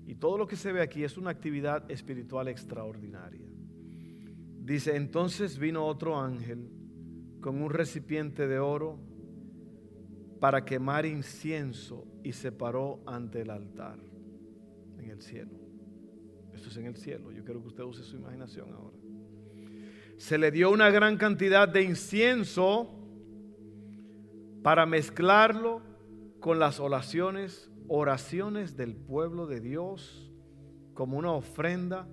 Y 0.05 0.15
todo 0.15 0.37
lo 0.37 0.47
que 0.47 0.55
se 0.55 0.71
ve 0.71 0.81
aquí 0.81 1.03
es 1.03 1.17
una 1.17 1.31
actividad 1.31 1.89
espiritual 1.89 2.47
extraordinaria. 2.49 3.47
Dice, 4.59 4.95
entonces 4.95 5.57
vino 5.57 5.85
otro 5.85 6.19
ángel 6.19 6.69
con 7.41 7.59
un 7.61 7.71
recipiente 7.71 8.47
de 8.47 8.59
oro 8.59 8.99
para 10.39 10.63
quemar 10.65 11.07
incienso 11.07 12.05
y 12.23 12.33
se 12.33 12.51
paró 12.51 13.01
ante 13.07 13.41
el 13.41 13.49
altar 13.49 13.97
en 14.99 15.09
el 15.09 15.21
cielo. 15.21 15.60
Esto 16.53 16.69
es 16.69 16.77
en 16.77 16.85
el 16.85 16.95
cielo. 16.95 17.31
Yo 17.31 17.43
quiero 17.43 17.61
que 17.61 17.67
usted 17.67 17.83
use 17.83 18.03
su 18.03 18.17
imaginación 18.17 18.71
ahora. 18.73 18.97
Se 20.17 20.37
le 20.37 20.51
dio 20.51 20.69
una 20.71 20.89
gran 20.89 21.17
cantidad 21.17 21.67
de 21.67 21.83
incienso 21.83 22.91
para 24.61 24.85
mezclarlo 24.85 25.81
con 26.39 26.59
las 26.59 26.79
oraciones, 26.79 27.71
oraciones 27.87 28.77
del 28.77 28.95
pueblo 28.95 29.47
de 29.47 29.59
Dios 29.59 30.31
como 30.93 31.17
una 31.17 31.31
ofrenda 31.31 32.07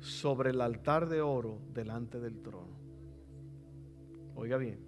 sobre 0.00 0.50
el 0.50 0.60
altar 0.60 1.08
de 1.08 1.20
oro 1.20 1.60
delante 1.72 2.18
del 2.18 2.42
trono. 2.42 2.76
Oiga 4.34 4.56
bien, 4.56 4.80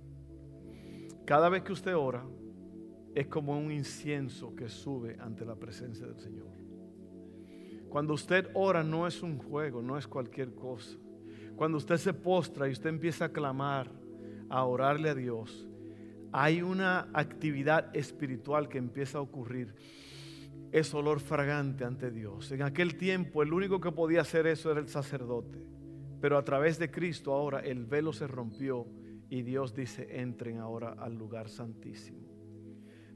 cada 1.24 1.48
vez 1.48 1.62
que 1.62 1.72
usted 1.72 1.94
ora 1.96 2.24
es 3.14 3.28
como 3.28 3.56
un 3.56 3.70
incienso 3.70 4.54
que 4.56 4.68
sube 4.68 5.16
ante 5.20 5.44
la 5.44 5.54
presencia 5.54 6.06
del 6.06 6.18
Señor. 6.18 6.63
Cuando 7.94 8.14
usted 8.14 8.48
ora 8.54 8.83
no 8.83 9.07
es 9.07 9.22
un 9.22 9.38
juego, 9.38 9.80
no 9.80 9.96
es 9.96 10.09
cualquier 10.09 10.52
cosa. 10.52 10.98
Cuando 11.54 11.78
usted 11.78 11.96
se 11.96 12.12
postra 12.12 12.66
y 12.66 12.72
usted 12.72 12.88
empieza 12.88 13.26
a 13.26 13.28
clamar, 13.28 13.88
a 14.48 14.64
orarle 14.64 15.11
a 15.11 15.14
Dios, 15.14 15.68
hay 16.33 16.61
una 16.61 17.09
actividad 17.12 17.94
espiritual 17.96 18.68
que 18.68 18.78
empieza 18.78 19.18
a 19.18 19.20
ocurrir. 19.20 19.76
Es 20.72 20.92
olor 20.92 21.20
fragante 21.20 21.85
ante 21.85 22.11
Dios. 22.11 22.50
En 22.50 22.62
aquel 22.62 22.96
tiempo 22.96 23.44
el 23.44 23.52
único 23.52 23.80
que 23.80 23.92
podía 23.92 24.22
hacer 24.22 24.48
eso 24.48 24.72
era 24.72 24.80
el 24.80 24.88
sacerdote. 24.88 25.64
Pero 26.20 26.37
a 26.37 26.44
través 26.44 26.80
de 26.80 26.90
Cristo 26.90 27.33
ahora 27.33 27.61
el 27.61 27.87
velo 27.87 28.12
se 28.12 28.26
rompió 28.26 28.88
y 29.30 29.42
Dios 29.42 29.72
dice, 29.72 30.20
entren 30.20 30.59
ahora 30.59 30.96
al 30.98 31.14
lugar 31.14 31.48
santísimo. 31.48 32.26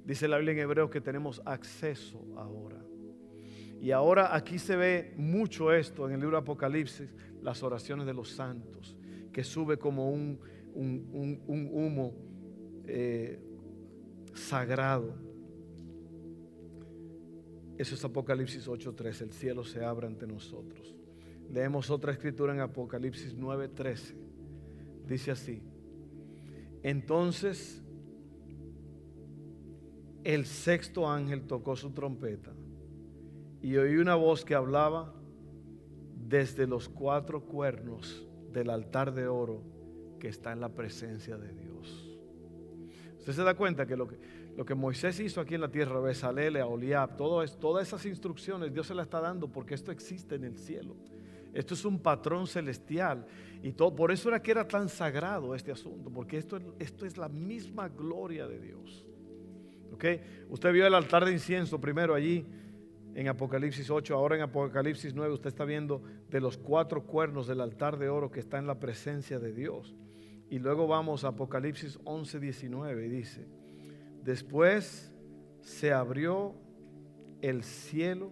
Dice 0.04 0.28
la 0.28 0.36
Biblia 0.36 0.52
en 0.52 0.60
Hebreo 0.60 0.88
que 0.88 1.00
tenemos 1.00 1.42
acceso 1.44 2.24
ahora. 2.36 2.87
Y 3.80 3.92
ahora 3.92 4.34
aquí 4.34 4.58
se 4.58 4.76
ve 4.76 5.14
mucho 5.16 5.72
esto 5.72 6.06
en 6.06 6.14
el 6.14 6.20
libro 6.20 6.36
de 6.36 6.42
Apocalipsis, 6.42 7.14
las 7.42 7.62
oraciones 7.62 8.06
de 8.06 8.12
los 8.12 8.30
santos, 8.30 8.96
que 9.32 9.44
sube 9.44 9.78
como 9.78 10.10
un, 10.10 10.40
un, 10.74 11.70
humo 11.72 12.14
eh, 12.86 13.40
sagrado. 14.34 15.14
Eso 17.76 17.94
es 17.94 18.04
Apocalipsis 18.04 18.66
8:13, 18.66 19.22
el 19.22 19.32
cielo 19.32 19.64
se 19.64 19.84
abre 19.84 20.08
ante 20.08 20.26
nosotros. 20.26 20.96
Leemos 21.48 21.88
otra 21.90 22.12
escritura 22.12 22.52
en 22.52 22.60
Apocalipsis 22.60 23.36
9:13. 23.36 24.14
Dice 25.06 25.30
así, 25.30 25.62
entonces 26.82 27.80
el 30.24 30.44
sexto 30.44 31.08
ángel 31.08 31.46
tocó 31.46 31.76
su 31.76 31.92
trompeta 31.92 32.52
y 33.62 33.76
oí 33.76 33.96
una 33.96 34.14
voz 34.14 34.44
que 34.44 34.54
hablaba 34.54 35.12
desde 36.28 36.66
los 36.66 36.88
cuatro 36.88 37.42
cuernos 37.42 38.26
del 38.52 38.70
altar 38.70 39.12
de 39.12 39.26
oro 39.26 39.62
que 40.18 40.28
está 40.28 40.52
en 40.52 40.60
la 40.60 40.68
presencia 40.68 41.36
de 41.36 41.52
Dios. 41.52 42.18
Usted 43.18 43.32
se 43.32 43.42
da 43.42 43.54
cuenta 43.54 43.86
que 43.86 43.96
lo 43.96 44.08
que, 44.08 44.18
lo 44.56 44.64
que 44.64 44.74
Moisés 44.74 45.20
hizo 45.20 45.40
aquí 45.40 45.54
en 45.54 45.60
la 45.60 45.70
tierra, 45.70 46.00
Besalele, 46.00 46.62
Oliab, 46.62 47.10
es, 47.42 47.58
todas 47.58 47.86
esas 47.86 48.04
instrucciones 48.06 48.72
Dios 48.72 48.86
se 48.86 48.94
las 48.94 49.06
está 49.06 49.20
dando 49.20 49.48
porque 49.48 49.74
esto 49.74 49.92
existe 49.92 50.34
en 50.34 50.44
el 50.44 50.56
cielo. 50.58 50.96
Esto 51.52 51.74
es 51.74 51.84
un 51.84 51.98
patrón 51.98 52.46
celestial. 52.46 53.26
Y 53.62 53.72
todo, 53.72 53.94
por 53.94 54.12
eso 54.12 54.28
era 54.28 54.40
que 54.40 54.50
era 54.50 54.68
tan 54.68 54.88
sagrado 54.88 55.54
este 55.54 55.72
asunto, 55.72 56.10
porque 56.10 56.38
esto, 56.38 56.58
esto 56.78 57.06
es 57.06 57.16
la 57.16 57.28
misma 57.28 57.88
gloria 57.88 58.46
de 58.46 58.60
Dios. 58.60 59.06
¿Okay? 59.92 60.20
Usted 60.48 60.72
vio 60.72 60.86
el 60.86 60.94
altar 60.94 61.24
de 61.24 61.32
incienso 61.32 61.80
primero 61.80 62.14
allí 62.14 62.46
en 63.18 63.26
Apocalipsis 63.26 63.90
8, 63.90 64.14
ahora 64.14 64.36
en 64.36 64.42
Apocalipsis 64.42 65.12
9 65.12 65.34
usted 65.34 65.48
está 65.48 65.64
viendo 65.64 66.00
de 66.30 66.40
los 66.40 66.56
cuatro 66.56 67.02
cuernos 67.02 67.48
del 67.48 67.60
altar 67.60 67.98
de 67.98 68.08
oro 68.08 68.30
que 68.30 68.38
está 68.38 68.58
en 68.58 68.68
la 68.68 68.78
presencia 68.78 69.40
de 69.40 69.52
Dios. 69.52 69.96
Y 70.48 70.60
luego 70.60 70.86
vamos 70.86 71.24
a 71.24 71.28
Apocalipsis 71.28 71.98
11, 72.04 72.38
19 72.38 73.06
y 73.06 73.08
dice, 73.08 73.48
después 74.22 75.12
se 75.62 75.92
abrió 75.92 76.54
el 77.42 77.64
cielo, 77.64 78.30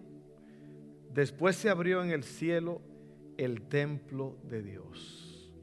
después 1.13 1.57
se 1.57 1.69
abrió 1.69 2.01
en 2.01 2.11
el 2.11 2.23
cielo 2.23 2.81
el 3.35 3.63
templo 3.63 4.37
de 4.43 4.63
Dios. 4.63 5.53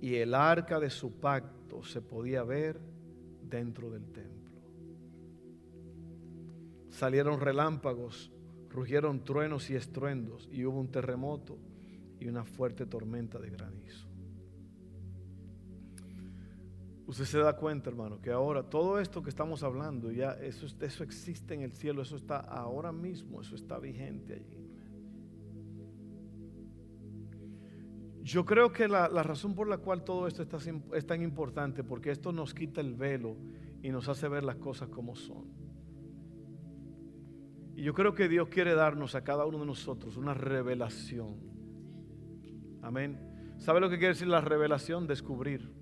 Y 0.00 0.14
el 0.14 0.34
arca 0.34 0.80
de 0.80 0.88
su 0.88 1.20
pacto 1.20 1.82
se 1.82 2.00
podía 2.00 2.44
ver 2.44 2.80
dentro 3.42 3.90
del 3.90 4.10
templo 4.10 4.39
salieron 7.00 7.40
relámpagos, 7.40 8.30
rugieron 8.68 9.24
truenos 9.24 9.70
y 9.70 9.74
estruendos, 9.74 10.46
y 10.52 10.66
hubo 10.66 10.78
un 10.78 10.90
terremoto 10.90 11.56
y 12.20 12.28
una 12.28 12.44
fuerte 12.44 12.84
tormenta 12.84 13.38
de 13.38 13.48
granizo. 13.48 14.06
Usted 17.06 17.24
se 17.24 17.38
da 17.38 17.56
cuenta, 17.56 17.88
hermano, 17.88 18.20
que 18.20 18.30
ahora 18.30 18.62
todo 18.62 19.00
esto 19.00 19.22
que 19.22 19.30
estamos 19.30 19.62
hablando, 19.62 20.12
ya 20.12 20.32
eso, 20.32 20.66
eso 20.66 21.02
existe 21.02 21.54
en 21.54 21.62
el 21.62 21.72
cielo, 21.72 22.02
eso 22.02 22.16
está 22.16 22.36
ahora 22.36 22.92
mismo, 22.92 23.40
eso 23.40 23.54
está 23.54 23.78
vigente 23.78 24.34
allí. 24.34 24.70
Yo 28.22 28.44
creo 28.44 28.70
que 28.72 28.86
la, 28.86 29.08
razón 29.08 29.54
por 29.54 29.66
la 29.66 29.78
cual 29.78 30.04
todo 30.04 30.28
esto 30.28 30.42
está, 30.42 30.58
es 30.94 31.06
tan 31.06 31.22
importante, 31.22 31.82
porque 31.82 32.10
esto 32.10 32.30
nos 32.30 32.52
quita 32.52 32.82
el 32.82 32.94
velo 32.94 33.38
y 33.82 33.88
nos 33.88 34.06
hace 34.10 34.28
ver 34.28 34.44
las 34.44 34.56
cosas 34.56 34.90
como 34.90 35.16
son. 35.16 35.59
Y 37.80 37.82
yo 37.82 37.94
creo 37.94 38.14
que 38.14 38.28
Dios 38.28 38.50
quiere 38.50 38.74
darnos 38.74 39.14
a 39.14 39.24
cada 39.24 39.46
uno 39.46 39.60
de 39.60 39.64
nosotros 39.64 40.18
una 40.18 40.34
revelación. 40.34 41.36
Amén. 42.82 43.18
¿Sabe 43.56 43.80
lo 43.80 43.88
que 43.88 43.96
quiere 43.96 44.12
decir 44.12 44.28
la 44.28 44.42
revelación? 44.42 45.06
Descubrir. 45.06 45.72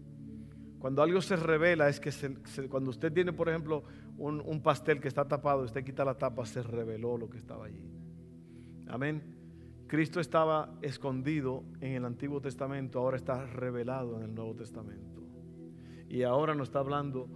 Cuando 0.79 1.03
algo 1.03 1.21
se 1.21 1.35
revela 1.35 1.89
es 1.89 1.99
que 1.99 2.13
cuando 2.69 2.91
usted 2.91 3.13
tiene, 3.13 3.33
por 3.33 3.49
ejemplo, 3.49 3.83
un, 4.17 4.41
un, 4.47 4.63
pastel 4.63 5.01
que 5.01 5.09
está 5.09 5.27
tapado, 5.27 5.65
usted 5.65 5.83
quita 5.83 6.05
la 6.05 6.17
tapa, 6.17 6.47
se 6.47 6.63
reveló 6.63 7.19
lo 7.19 7.29
que 7.29 7.39
estaba 7.39 7.65
allí. 7.65 7.91
Amén. 8.87 9.35
Cristo 9.89 10.21
estaba 10.21 10.79
escondido 10.83 11.65
en 11.81 11.95
el 11.95 12.05
Antiguo 12.05 12.41
Testamento, 12.41 13.01
ahora 13.01 13.17
está 13.17 13.45
revelado 13.45 14.19
en 14.19 14.23
el 14.23 14.35
Nuevo 14.37 14.55
Testamento. 14.55 15.21
Y 16.09 16.23
ahora 16.23 16.55
nos 16.55 16.69
está 16.69 16.79
hablando 16.79 17.29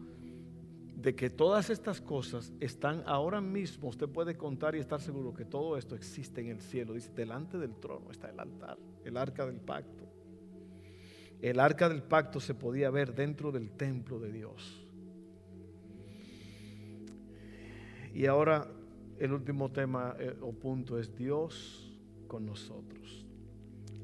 de 1.02 1.16
que 1.16 1.30
todas 1.30 1.68
estas 1.68 2.00
cosas 2.00 2.52
están 2.60 3.02
ahora 3.06 3.40
mismo, 3.40 3.88
usted 3.88 4.08
puede 4.08 4.36
contar 4.36 4.76
y 4.76 4.78
estar 4.78 5.00
seguro 5.00 5.34
que 5.34 5.44
todo 5.44 5.76
esto 5.76 5.96
existe 5.96 6.40
en 6.40 6.48
el 6.48 6.60
cielo. 6.60 6.94
Dice, 6.94 7.10
delante 7.12 7.58
del 7.58 7.74
trono 7.74 8.12
está 8.12 8.30
el 8.30 8.38
altar, 8.38 8.78
el 9.04 9.16
arca 9.16 9.44
del 9.44 9.60
pacto. 9.60 10.04
El 11.40 11.58
arca 11.58 11.88
del 11.88 12.04
pacto 12.04 12.38
se 12.38 12.54
podía 12.54 12.88
ver 12.90 13.16
dentro 13.16 13.50
del 13.50 13.72
templo 13.72 14.20
de 14.20 14.30
Dios. 14.30 14.86
Y 18.14 18.26
ahora 18.26 18.70
el 19.18 19.32
último 19.32 19.72
tema 19.72 20.14
eh, 20.20 20.36
o 20.40 20.52
punto 20.52 21.00
es 21.00 21.16
Dios 21.16 21.98
con 22.28 22.46
nosotros. 22.46 23.26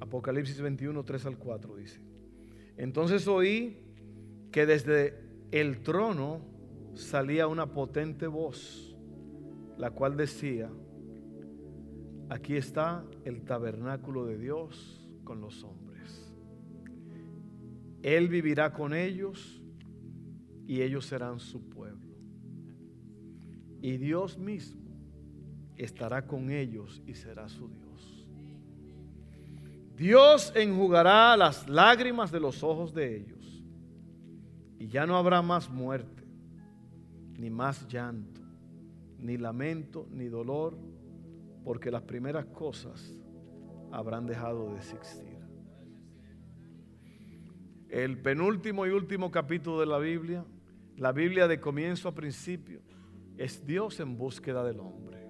Apocalipsis 0.00 0.60
21, 0.60 1.04
3 1.04 1.26
al 1.26 1.38
4 1.38 1.76
dice. 1.76 2.00
Entonces 2.76 3.28
oí 3.28 3.84
que 4.50 4.66
desde 4.66 5.14
el 5.52 5.80
trono 5.80 6.57
salía 6.98 7.46
una 7.46 7.66
potente 7.72 8.26
voz, 8.26 8.96
la 9.76 9.90
cual 9.90 10.16
decía, 10.16 10.70
aquí 12.28 12.56
está 12.56 13.04
el 13.24 13.42
tabernáculo 13.44 14.26
de 14.26 14.38
Dios 14.38 15.08
con 15.24 15.40
los 15.40 15.62
hombres. 15.62 16.32
Él 18.02 18.28
vivirá 18.28 18.72
con 18.72 18.94
ellos 18.94 19.62
y 20.66 20.82
ellos 20.82 21.06
serán 21.06 21.40
su 21.40 21.68
pueblo. 21.68 22.08
Y 23.80 23.96
Dios 23.96 24.38
mismo 24.38 24.88
estará 25.76 26.26
con 26.26 26.50
ellos 26.50 27.00
y 27.06 27.14
será 27.14 27.48
su 27.48 27.68
Dios. 27.68 28.26
Dios 29.96 30.52
enjugará 30.54 31.36
las 31.36 31.68
lágrimas 31.68 32.30
de 32.30 32.40
los 32.40 32.62
ojos 32.62 32.92
de 32.92 33.16
ellos 33.16 33.64
y 34.78 34.88
ya 34.88 35.06
no 35.06 35.16
habrá 35.16 35.42
más 35.42 35.68
muerte, 35.68 36.22
ni 37.38 37.50
más 37.50 37.86
llanto, 37.88 38.42
ni 39.18 39.38
lamento, 39.38 40.06
ni 40.10 40.26
dolor, 40.26 40.76
porque 41.64 41.90
las 41.90 42.02
primeras 42.02 42.46
cosas 42.46 43.14
habrán 43.90 44.26
dejado 44.26 44.72
de 44.72 44.76
existir. 44.78 45.38
El 47.88 48.20
penúltimo 48.20 48.86
y 48.86 48.90
último 48.90 49.30
capítulo 49.30 49.80
de 49.80 49.86
la 49.86 49.98
Biblia, 49.98 50.44
la 50.96 51.12
Biblia 51.12 51.48
de 51.48 51.60
comienzo 51.60 52.08
a 52.08 52.14
principio, 52.14 52.82
es 53.36 53.64
Dios 53.64 54.00
en 54.00 54.18
búsqueda 54.18 54.64
del 54.64 54.80
hombre 54.80 55.26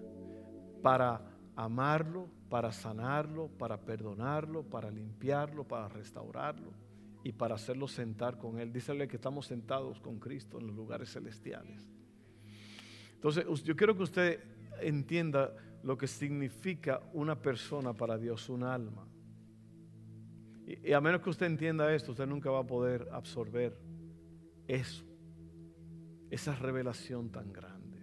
para 0.83 1.21
amarlo, 1.57 2.29
para 2.49 2.73
sanarlo, 2.73 3.49
para 3.49 3.83
perdonarlo, 3.83 4.63
para 4.63 4.91
limpiarlo, 4.91 5.65
para 5.65 5.89
restaurarlo 5.89 6.73
y 7.23 7.33
para 7.33 7.57
hacerlo 7.57 7.87
sentar 7.87 8.39
con 8.39 8.59
Él. 8.59 8.73
Dísele 8.73 9.09
que 9.09 9.17
estamos 9.17 9.47
sentados 9.47 10.01
con 10.01 10.19
Cristo 10.19 10.59
en 10.59 10.69
los 10.69 10.77
lugares 10.77 11.13
celestiales. 11.13 11.98
Entonces, 13.19 13.45
yo 13.65 13.75
quiero 13.75 13.97
que 13.97 14.05
usted 14.05 14.41
entienda 14.81 15.53
lo 15.83 15.99
que 15.99 16.07
significa 16.07 17.01
una 17.13 17.35
persona 17.43 17.93
para 17.93 18.17
Dios, 18.17 18.49
un 18.49 18.63
alma. 18.63 19.09
Y, 20.65 20.93
a 20.93 21.01
menos 21.01 21.21
que 21.21 21.31
usted 21.31 21.47
entienda 21.47 21.93
esto, 21.93 22.13
usted 22.13 22.29
nunca 22.29 22.49
va 22.53 22.61
a 22.61 22.67
poder 22.67 23.09
absorber 23.11 23.77
eso, 24.69 25.05
esa 26.31 26.55
revelación 26.55 27.31
tan 27.33 27.53
grande. 27.53 27.99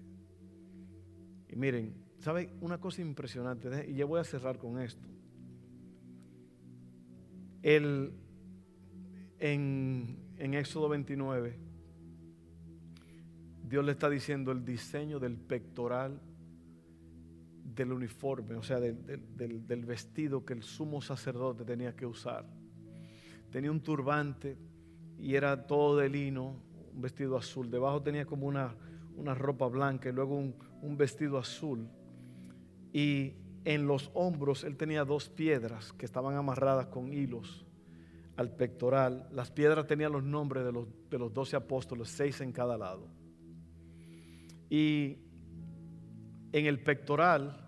Y 1.48 1.56
miren, 1.56 1.96
¿sabe 2.18 2.50
una 2.60 2.78
cosa 2.78 3.02
impresionante? 3.02 3.90
Y 3.90 3.96
ya 3.96 4.04
voy 4.04 4.20
a 4.20 4.26
cerrar 4.26 4.58
con 4.58 4.82
esto. 4.82 5.08
El, 7.62 8.12
en, 9.40 10.18
en 10.38 10.54
Éxodo 10.56 10.90
29, 10.90 11.65
Dios 13.68 13.84
le 13.84 13.94
está 13.94 14.10
diciendo 14.10 14.52
el 14.52 14.64
diseño 14.64 15.20
del 15.20 15.38
pectoral 15.38 16.22
del 17.64 17.92
uniforme, 17.92 18.56
o 18.56 18.64
sea, 18.64 18.80
del, 18.80 19.86
vestido 19.86 20.46
que 20.46 20.54
el 20.54 20.62
sumo 20.62 21.02
sacerdote 21.02 21.66
tenía 21.66 21.96
que 21.96 22.06
usar. 22.06 22.46
Tenía 23.52 23.72
un 23.72 23.82
turbante 23.82 24.58
y 25.18 25.34
era 25.34 25.66
todo 25.66 25.98
de 25.98 26.10
lino, 26.10 26.62
un 26.94 27.02
vestido 27.02 27.38
azul. 27.38 27.72
Debajo 27.72 28.02
tenía 28.02 28.26
como 28.26 28.46
una, 28.46 28.76
una 29.16 29.34
ropa 29.34 29.68
blanca 29.68 30.10
y 30.10 30.12
luego 30.12 30.38
un, 30.38 30.56
un 30.82 30.96
vestido 30.96 31.38
azul. 31.38 31.90
Y 32.94 33.34
en 33.66 33.88
los 33.88 34.12
hombros 34.14 34.64
él 34.64 34.78
tenía 34.78 35.04
dos 35.04 35.28
piedras 35.30 35.92
que 35.94 36.06
estaban 36.06 36.36
amarradas 36.36 36.86
con 36.88 37.12
hilos 37.12 37.66
al 38.38 38.52
pectoral. 38.52 39.28
Las 39.32 39.50
piedras 39.50 39.88
tenían 39.88 40.12
los 40.12 40.24
nombres 40.24 40.64
de 40.64 40.72
los, 40.72 40.88
de 41.10 41.18
los 41.18 41.34
doce 41.34 41.56
apóstoles, 41.56 42.10
seis 42.10 42.40
en 42.42 42.52
cada 42.52 42.78
lado. 42.78 43.25
Y 44.70 45.18
en 46.52 46.66
el 46.66 46.82
pectoral 46.82 47.66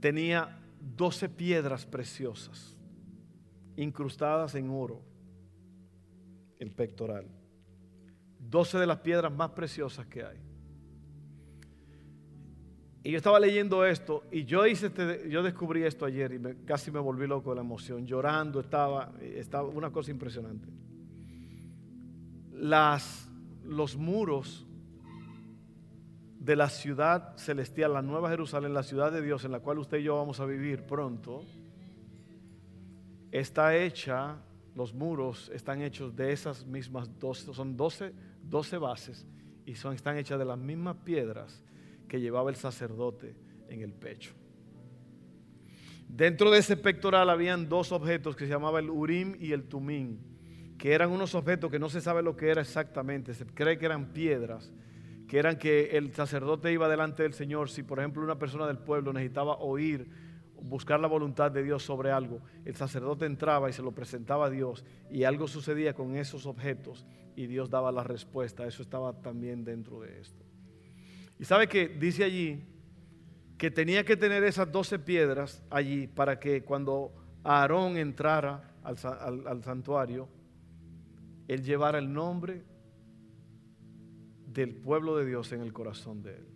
tenía 0.00 0.58
doce 0.80 1.28
piedras 1.28 1.86
preciosas, 1.86 2.76
incrustadas 3.76 4.54
en 4.54 4.70
oro, 4.70 5.02
el 6.58 6.70
pectoral. 6.70 7.26
Doce 8.38 8.78
de 8.78 8.86
las 8.86 8.98
piedras 8.98 9.32
más 9.32 9.50
preciosas 9.50 10.06
que 10.06 10.24
hay. 10.24 10.38
Y 13.02 13.12
yo 13.12 13.16
estaba 13.16 13.40
leyendo 13.40 13.84
esto 13.86 14.24
y 14.30 14.44
yo 14.44 14.66
hice 14.66 14.88
este, 14.88 15.30
yo 15.30 15.42
descubrí 15.42 15.84
esto 15.84 16.04
ayer 16.04 16.32
y 16.34 16.66
casi 16.66 16.90
me 16.90 16.98
volví 16.98 17.26
loco 17.26 17.50
de 17.50 17.56
la 17.56 17.62
emoción, 17.62 18.06
llorando, 18.06 18.60
estaba, 18.60 19.12
estaba 19.22 19.68
una 19.68 19.90
cosa 19.90 20.10
impresionante. 20.10 20.68
Las, 22.52 23.30
los 23.64 23.96
muros 23.96 24.66
de 26.40 26.56
la 26.56 26.70
ciudad 26.70 27.36
celestial, 27.36 27.92
la 27.92 28.02
nueva 28.02 28.30
Jerusalén, 28.30 28.72
la 28.72 28.82
ciudad 28.82 29.12
de 29.12 29.20
Dios 29.20 29.44
en 29.44 29.52
la 29.52 29.60
cual 29.60 29.78
usted 29.78 29.98
y 29.98 30.04
yo 30.04 30.16
vamos 30.16 30.40
a 30.40 30.46
vivir 30.46 30.84
pronto, 30.84 31.44
está 33.30 33.76
hecha, 33.76 34.38
los 34.74 34.94
muros 34.94 35.50
están 35.54 35.82
hechos 35.82 36.16
de 36.16 36.32
esas 36.32 36.64
mismas 36.64 37.18
12, 37.18 37.52
son 37.52 37.76
12, 37.76 38.14
12 38.42 38.78
bases 38.78 39.26
y 39.66 39.74
son, 39.74 39.94
están 39.94 40.16
hechas 40.16 40.38
de 40.38 40.46
las 40.46 40.58
mismas 40.58 40.96
piedras 41.04 41.62
que 42.08 42.20
llevaba 42.20 42.48
el 42.48 42.56
sacerdote 42.56 43.36
en 43.68 43.82
el 43.82 43.92
pecho. 43.92 44.32
Dentro 46.08 46.50
de 46.50 46.58
ese 46.58 46.78
pectoral 46.78 47.28
habían 47.28 47.68
dos 47.68 47.92
objetos 47.92 48.34
que 48.34 48.46
se 48.46 48.50
llamaban 48.50 48.84
el 48.84 48.90
Urim 48.90 49.36
y 49.38 49.52
el 49.52 49.64
Tumim, 49.64 50.18
que 50.78 50.94
eran 50.94 51.10
unos 51.10 51.34
objetos 51.34 51.70
que 51.70 51.78
no 51.78 51.90
se 51.90 52.00
sabe 52.00 52.22
lo 52.22 52.34
que 52.34 52.48
era 52.48 52.62
exactamente, 52.62 53.34
se 53.34 53.44
cree 53.44 53.76
que 53.76 53.84
eran 53.84 54.14
piedras 54.14 54.72
que 55.30 55.38
eran 55.38 55.58
que 55.58 55.96
el 55.96 56.12
sacerdote 56.12 56.72
iba 56.72 56.88
delante 56.88 57.22
del 57.22 57.34
Señor. 57.34 57.70
Si, 57.70 57.84
por 57.84 58.00
ejemplo, 58.00 58.20
una 58.20 58.36
persona 58.36 58.66
del 58.66 58.78
pueblo 58.78 59.12
necesitaba 59.12 59.58
oír, 59.58 60.10
buscar 60.60 60.98
la 60.98 61.06
voluntad 61.06 61.52
de 61.52 61.62
Dios 61.62 61.84
sobre 61.84 62.10
algo, 62.10 62.40
el 62.64 62.74
sacerdote 62.74 63.26
entraba 63.26 63.70
y 63.70 63.72
se 63.72 63.80
lo 63.80 63.92
presentaba 63.92 64.46
a 64.46 64.50
Dios 64.50 64.84
y 65.08 65.22
algo 65.22 65.46
sucedía 65.46 65.94
con 65.94 66.16
esos 66.16 66.46
objetos 66.46 67.06
y 67.36 67.46
Dios 67.46 67.70
daba 67.70 67.92
la 67.92 68.02
respuesta. 68.02 68.66
Eso 68.66 68.82
estaba 68.82 69.22
también 69.22 69.64
dentro 69.64 70.00
de 70.00 70.18
esto. 70.18 70.44
Y 71.38 71.44
sabe 71.44 71.68
que 71.68 71.86
dice 71.86 72.24
allí 72.24 72.64
que 73.56 73.70
tenía 73.70 74.04
que 74.04 74.16
tener 74.16 74.42
esas 74.42 74.72
doce 74.72 74.98
piedras 74.98 75.62
allí 75.70 76.08
para 76.08 76.40
que 76.40 76.64
cuando 76.64 77.12
Aarón 77.44 77.96
entrara 77.96 78.74
al, 78.82 78.96
al 79.46 79.62
santuario, 79.62 80.28
él 81.46 81.62
llevara 81.62 82.00
el 82.00 82.12
nombre 82.12 82.64
del 84.52 84.74
pueblo 84.74 85.16
de 85.16 85.26
Dios 85.26 85.52
en 85.52 85.60
el 85.60 85.72
corazón 85.72 86.22
de 86.22 86.36
él. 86.36 86.46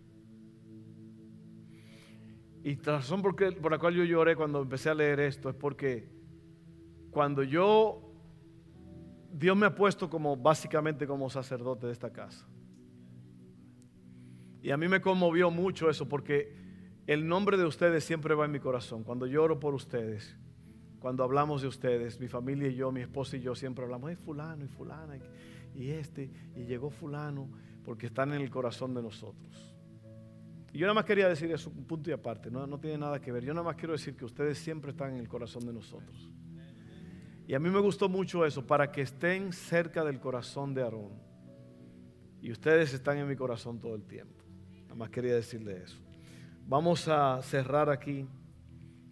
Y 2.63 2.75
la 2.77 2.93
razón 2.93 3.21
por, 3.21 3.35
por 3.35 3.71
la 3.71 3.77
cual 3.77 3.93
yo 3.93 4.03
lloré 4.03 4.35
cuando 4.35 4.61
empecé 4.61 4.89
a 4.89 4.95
leer 4.95 5.19
esto 5.19 5.49
es 5.49 5.55
porque 5.55 6.09
cuando 7.11 7.43
yo, 7.43 8.11
Dios 9.31 9.55
me 9.55 9.67
ha 9.67 9.75
puesto 9.75 10.09
como 10.09 10.35
básicamente 10.35 11.05
como 11.05 11.29
sacerdote 11.29 11.85
de 11.87 11.93
esta 11.93 12.11
casa. 12.11 12.47
Y 14.61 14.71
a 14.71 14.77
mí 14.77 14.87
me 14.87 14.99
conmovió 14.99 15.51
mucho 15.51 15.89
eso 15.89 16.09
porque 16.09 16.55
el 17.05 17.27
nombre 17.27 17.55
de 17.55 17.65
ustedes 17.65 18.03
siempre 18.03 18.33
va 18.33 18.45
en 18.45 18.51
mi 18.51 18.59
corazón. 18.59 19.03
Cuando 19.03 19.27
lloro 19.27 19.59
por 19.59 19.75
ustedes, 19.75 20.35
cuando 20.99 21.23
hablamos 21.23 21.61
de 21.61 21.67
ustedes, 21.67 22.19
mi 22.19 22.27
familia 22.27 22.67
y 22.67 22.75
yo, 22.75 22.91
mi 22.91 23.01
esposa 23.01 23.37
y 23.37 23.41
yo 23.41 23.53
siempre 23.53 23.85
hablamos, 23.85 24.11
es 24.11 24.17
fulano 24.17 24.65
y 24.65 24.67
fulana 24.67 25.19
y 25.75 25.89
este, 25.91 26.31
y 26.55 26.63
llegó 26.63 26.89
fulano 26.89 27.47
porque 27.85 28.07
están 28.07 28.33
en 28.33 28.41
el 28.41 28.49
corazón 28.49 28.93
de 28.93 29.01
nosotros. 29.01 29.75
Y 30.73 30.79
yo 30.79 30.87
nada 30.87 30.95
más 30.95 31.05
quería 31.05 31.29
decir 31.29 31.49
eso, 31.51 31.69
un 31.69 31.85
punto 31.85 32.09
y 32.09 32.13
aparte, 32.13 32.51
no, 32.51 32.67
no 32.67 32.79
tiene 32.79 32.97
nada 32.97 33.21
que 33.21 33.31
ver. 33.31 33.45
Yo 33.45 33.53
nada 33.53 33.63
más 33.63 33.75
quiero 33.77 33.93
decir 33.93 34.17
que 34.17 34.25
ustedes 34.25 34.57
siempre 34.57 34.91
están 34.91 35.13
en 35.13 35.19
el 35.19 35.29
corazón 35.29 35.65
de 35.65 35.71
nosotros. 35.71 36.29
Y 37.47 37.53
a 37.53 37.59
mí 37.59 37.69
me 37.69 37.79
gustó 37.79 38.09
mucho 38.09 38.45
eso, 38.45 38.65
para 38.65 38.91
que 38.91 39.01
estén 39.01 39.53
cerca 39.53 40.03
del 40.03 40.19
corazón 40.19 40.73
de 40.73 40.81
Aarón. 40.81 41.13
Y 42.41 42.51
ustedes 42.51 42.93
están 42.93 43.17
en 43.19 43.27
mi 43.27 43.35
corazón 43.35 43.79
todo 43.79 43.95
el 43.95 44.03
tiempo. 44.03 44.43
Nada 44.83 44.95
más 44.95 45.09
quería 45.09 45.35
decirle 45.35 45.83
eso. 45.83 45.97
Vamos 46.67 47.07
a 47.07 47.41
cerrar 47.43 47.89
aquí 47.89 48.27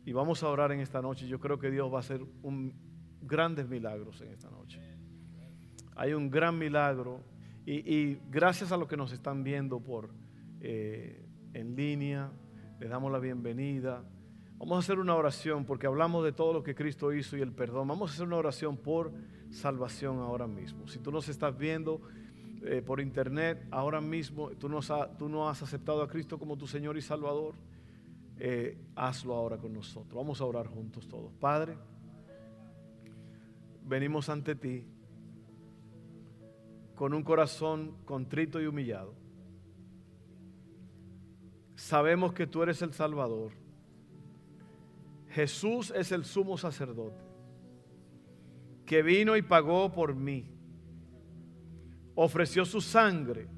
y 0.05 0.11
vamos 0.11 0.43
a 0.43 0.49
orar 0.49 0.71
en 0.71 0.79
esta 0.79 1.01
noche. 1.01 1.27
Yo 1.27 1.39
creo 1.39 1.59
que 1.59 1.71
Dios 1.71 1.91
va 1.91 1.97
a 1.97 1.99
hacer 1.99 2.21
un, 2.41 2.73
grandes 3.21 3.69
milagros 3.69 4.19
en 4.21 4.31
esta 4.31 4.49
noche. 4.49 4.81
Hay 5.95 6.13
un 6.13 6.29
gran 6.29 6.57
milagro 6.57 7.21
y, 7.65 8.15
gracias 8.29 8.71
a 8.71 8.77
los 8.77 8.87
que 8.87 8.97
nos 8.97 9.11
están 9.13 9.43
viendo 9.43 9.79
por 9.79 10.09
eh, 10.59 11.25
en 11.53 11.75
línea, 11.75 12.31
les 12.79 12.89
damos 12.89 13.11
la 13.11 13.19
bienvenida. 13.19 14.03
Vamos 14.57 14.75
a 14.75 14.79
hacer 14.79 14.99
una 14.99 15.15
oración 15.15 15.65
porque 15.65 15.87
hablamos 15.87 16.25
de 16.25 16.33
todo 16.33 16.51
lo 16.51 16.63
que 16.63 16.75
Cristo 16.75 17.13
hizo 17.13 17.37
y 17.37 17.41
el 17.41 17.53
perdón. 17.53 17.87
Vamos 17.87 18.11
a 18.11 18.13
hacer 18.13 18.27
una 18.27 18.37
oración 18.37 18.77
por 18.77 19.13
salvación 19.49 20.19
ahora 20.19 20.47
mismo. 20.47 20.87
Si 20.87 20.99
tú 20.99 21.11
nos 21.11 21.29
estás 21.29 21.57
viendo 21.57 22.01
eh, 22.63 22.81
por 22.81 22.99
internet 22.99 23.65
ahora 23.71 24.01
mismo, 24.01 24.49
tú 24.51 24.69
tú 25.17 25.29
no, 25.29 25.49
has 25.49 25.61
aceptado 25.61 26.01
a 26.01 26.07
Cristo 26.07 26.37
como 26.37 26.57
tu 26.57 26.67
Señor 26.67 26.97
y 26.97 27.01
Salvador, 27.01 27.55
eh, 28.39 28.77
hazlo 28.95 29.35
ahora 29.35 29.57
con 29.57 29.73
nosotros. 29.73 30.13
Vamos 30.13 30.41
a 30.41 30.45
orar 30.45 30.67
juntos 30.67 31.07
todos. 31.07 31.31
Padre, 31.39 31.77
venimos 33.85 34.27
ante 34.27 34.55
ti 34.55 34.85
con 37.03 37.13
un 37.13 37.23
corazón 37.23 37.97
contrito 38.05 38.61
y 38.61 38.65
humillado. 38.65 39.13
Sabemos 41.75 42.31
que 42.31 42.47
tú 42.47 42.63
eres 42.63 42.81
el 42.81 42.93
Salvador. 42.93 43.51
Jesús 45.27 45.91
es 45.93 46.13
el 46.13 46.23
sumo 46.23 46.57
sacerdote. 46.57 47.21
que 48.85 49.03
vino 49.03 49.35
y 49.35 49.41
pagó 49.41 49.91
por 49.91 50.15
mí. 50.15 50.49
Ofreció 52.15 52.63
su 52.63 52.79
sangre 52.79 53.49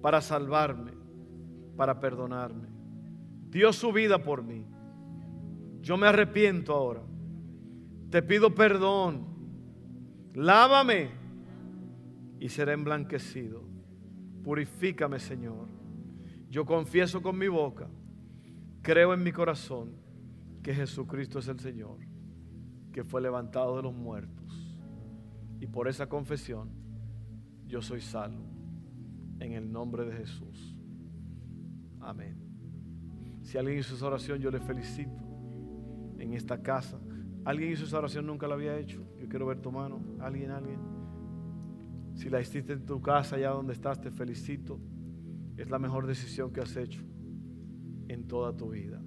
para 0.00 0.22
salvarme, 0.22 0.92
para 1.76 2.00
perdonarme. 2.00 2.68
Dio 3.50 3.74
su 3.74 3.92
vida 3.92 4.22
por 4.22 4.42
mí. 4.42 4.64
Yo 5.82 5.98
me 5.98 6.06
arrepiento 6.06 6.72
ahora. 6.72 7.02
Te 8.08 8.22
pido 8.22 8.54
perdón. 8.54 9.26
Lávame 10.32 11.20
y 12.42 12.48
seré 12.48 12.72
emblanquecido. 12.72 13.62
Purifícame, 14.42 15.20
Señor. 15.20 15.68
Yo 16.50 16.66
confieso 16.66 17.22
con 17.22 17.38
mi 17.38 17.46
boca, 17.46 17.88
creo 18.82 19.14
en 19.14 19.22
mi 19.22 19.30
corazón 19.30 19.92
que 20.60 20.74
Jesucristo 20.74 21.38
es 21.38 21.46
el 21.46 21.60
Señor, 21.60 21.98
que 22.92 23.04
fue 23.04 23.20
levantado 23.20 23.76
de 23.76 23.84
los 23.84 23.94
muertos. 23.94 24.76
Y 25.60 25.68
por 25.68 25.86
esa 25.86 26.08
confesión 26.08 26.70
yo 27.64 27.80
soy 27.80 28.00
salvo. 28.00 28.44
En 29.38 29.52
el 29.52 29.70
nombre 29.70 30.04
de 30.04 30.16
Jesús. 30.16 30.76
Amén. 32.00 32.36
Si 33.42 33.56
alguien 33.56 33.78
hizo 33.78 33.94
esa 33.94 34.08
oración, 34.08 34.40
yo 34.40 34.50
le 34.50 34.58
felicito 34.58 35.22
en 36.18 36.34
esta 36.34 36.60
casa. 36.60 36.98
¿Alguien 37.44 37.70
hizo 37.70 37.84
esa 37.84 37.98
oración? 37.98 38.26
Nunca 38.26 38.48
la 38.48 38.54
había 38.54 38.76
hecho. 38.76 39.00
Yo 39.20 39.28
quiero 39.28 39.46
ver 39.46 39.60
tu 39.60 39.70
mano. 39.70 40.02
¿Alguien? 40.20 40.50
¿Alguien? 40.50 40.91
Si 42.14 42.28
la 42.28 42.40
hiciste 42.40 42.72
en 42.74 42.84
tu 42.84 43.00
casa, 43.00 43.36
allá 43.36 43.50
donde 43.50 43.72
estás, 43.72 44.00
te 44.00 44.10
felicito. 44.10 44.80
Es 45.56 45.70
la 45.70 45.78
mejor 45.78 46.06
decisión 46.06 46.52
que 46.52 46.60
has 46.60 46.76
hecho 46.76 47.02
en 48.08 48.26
toda 48.26 48.56
tu 48.56 48.70
vida. 48.70 49.02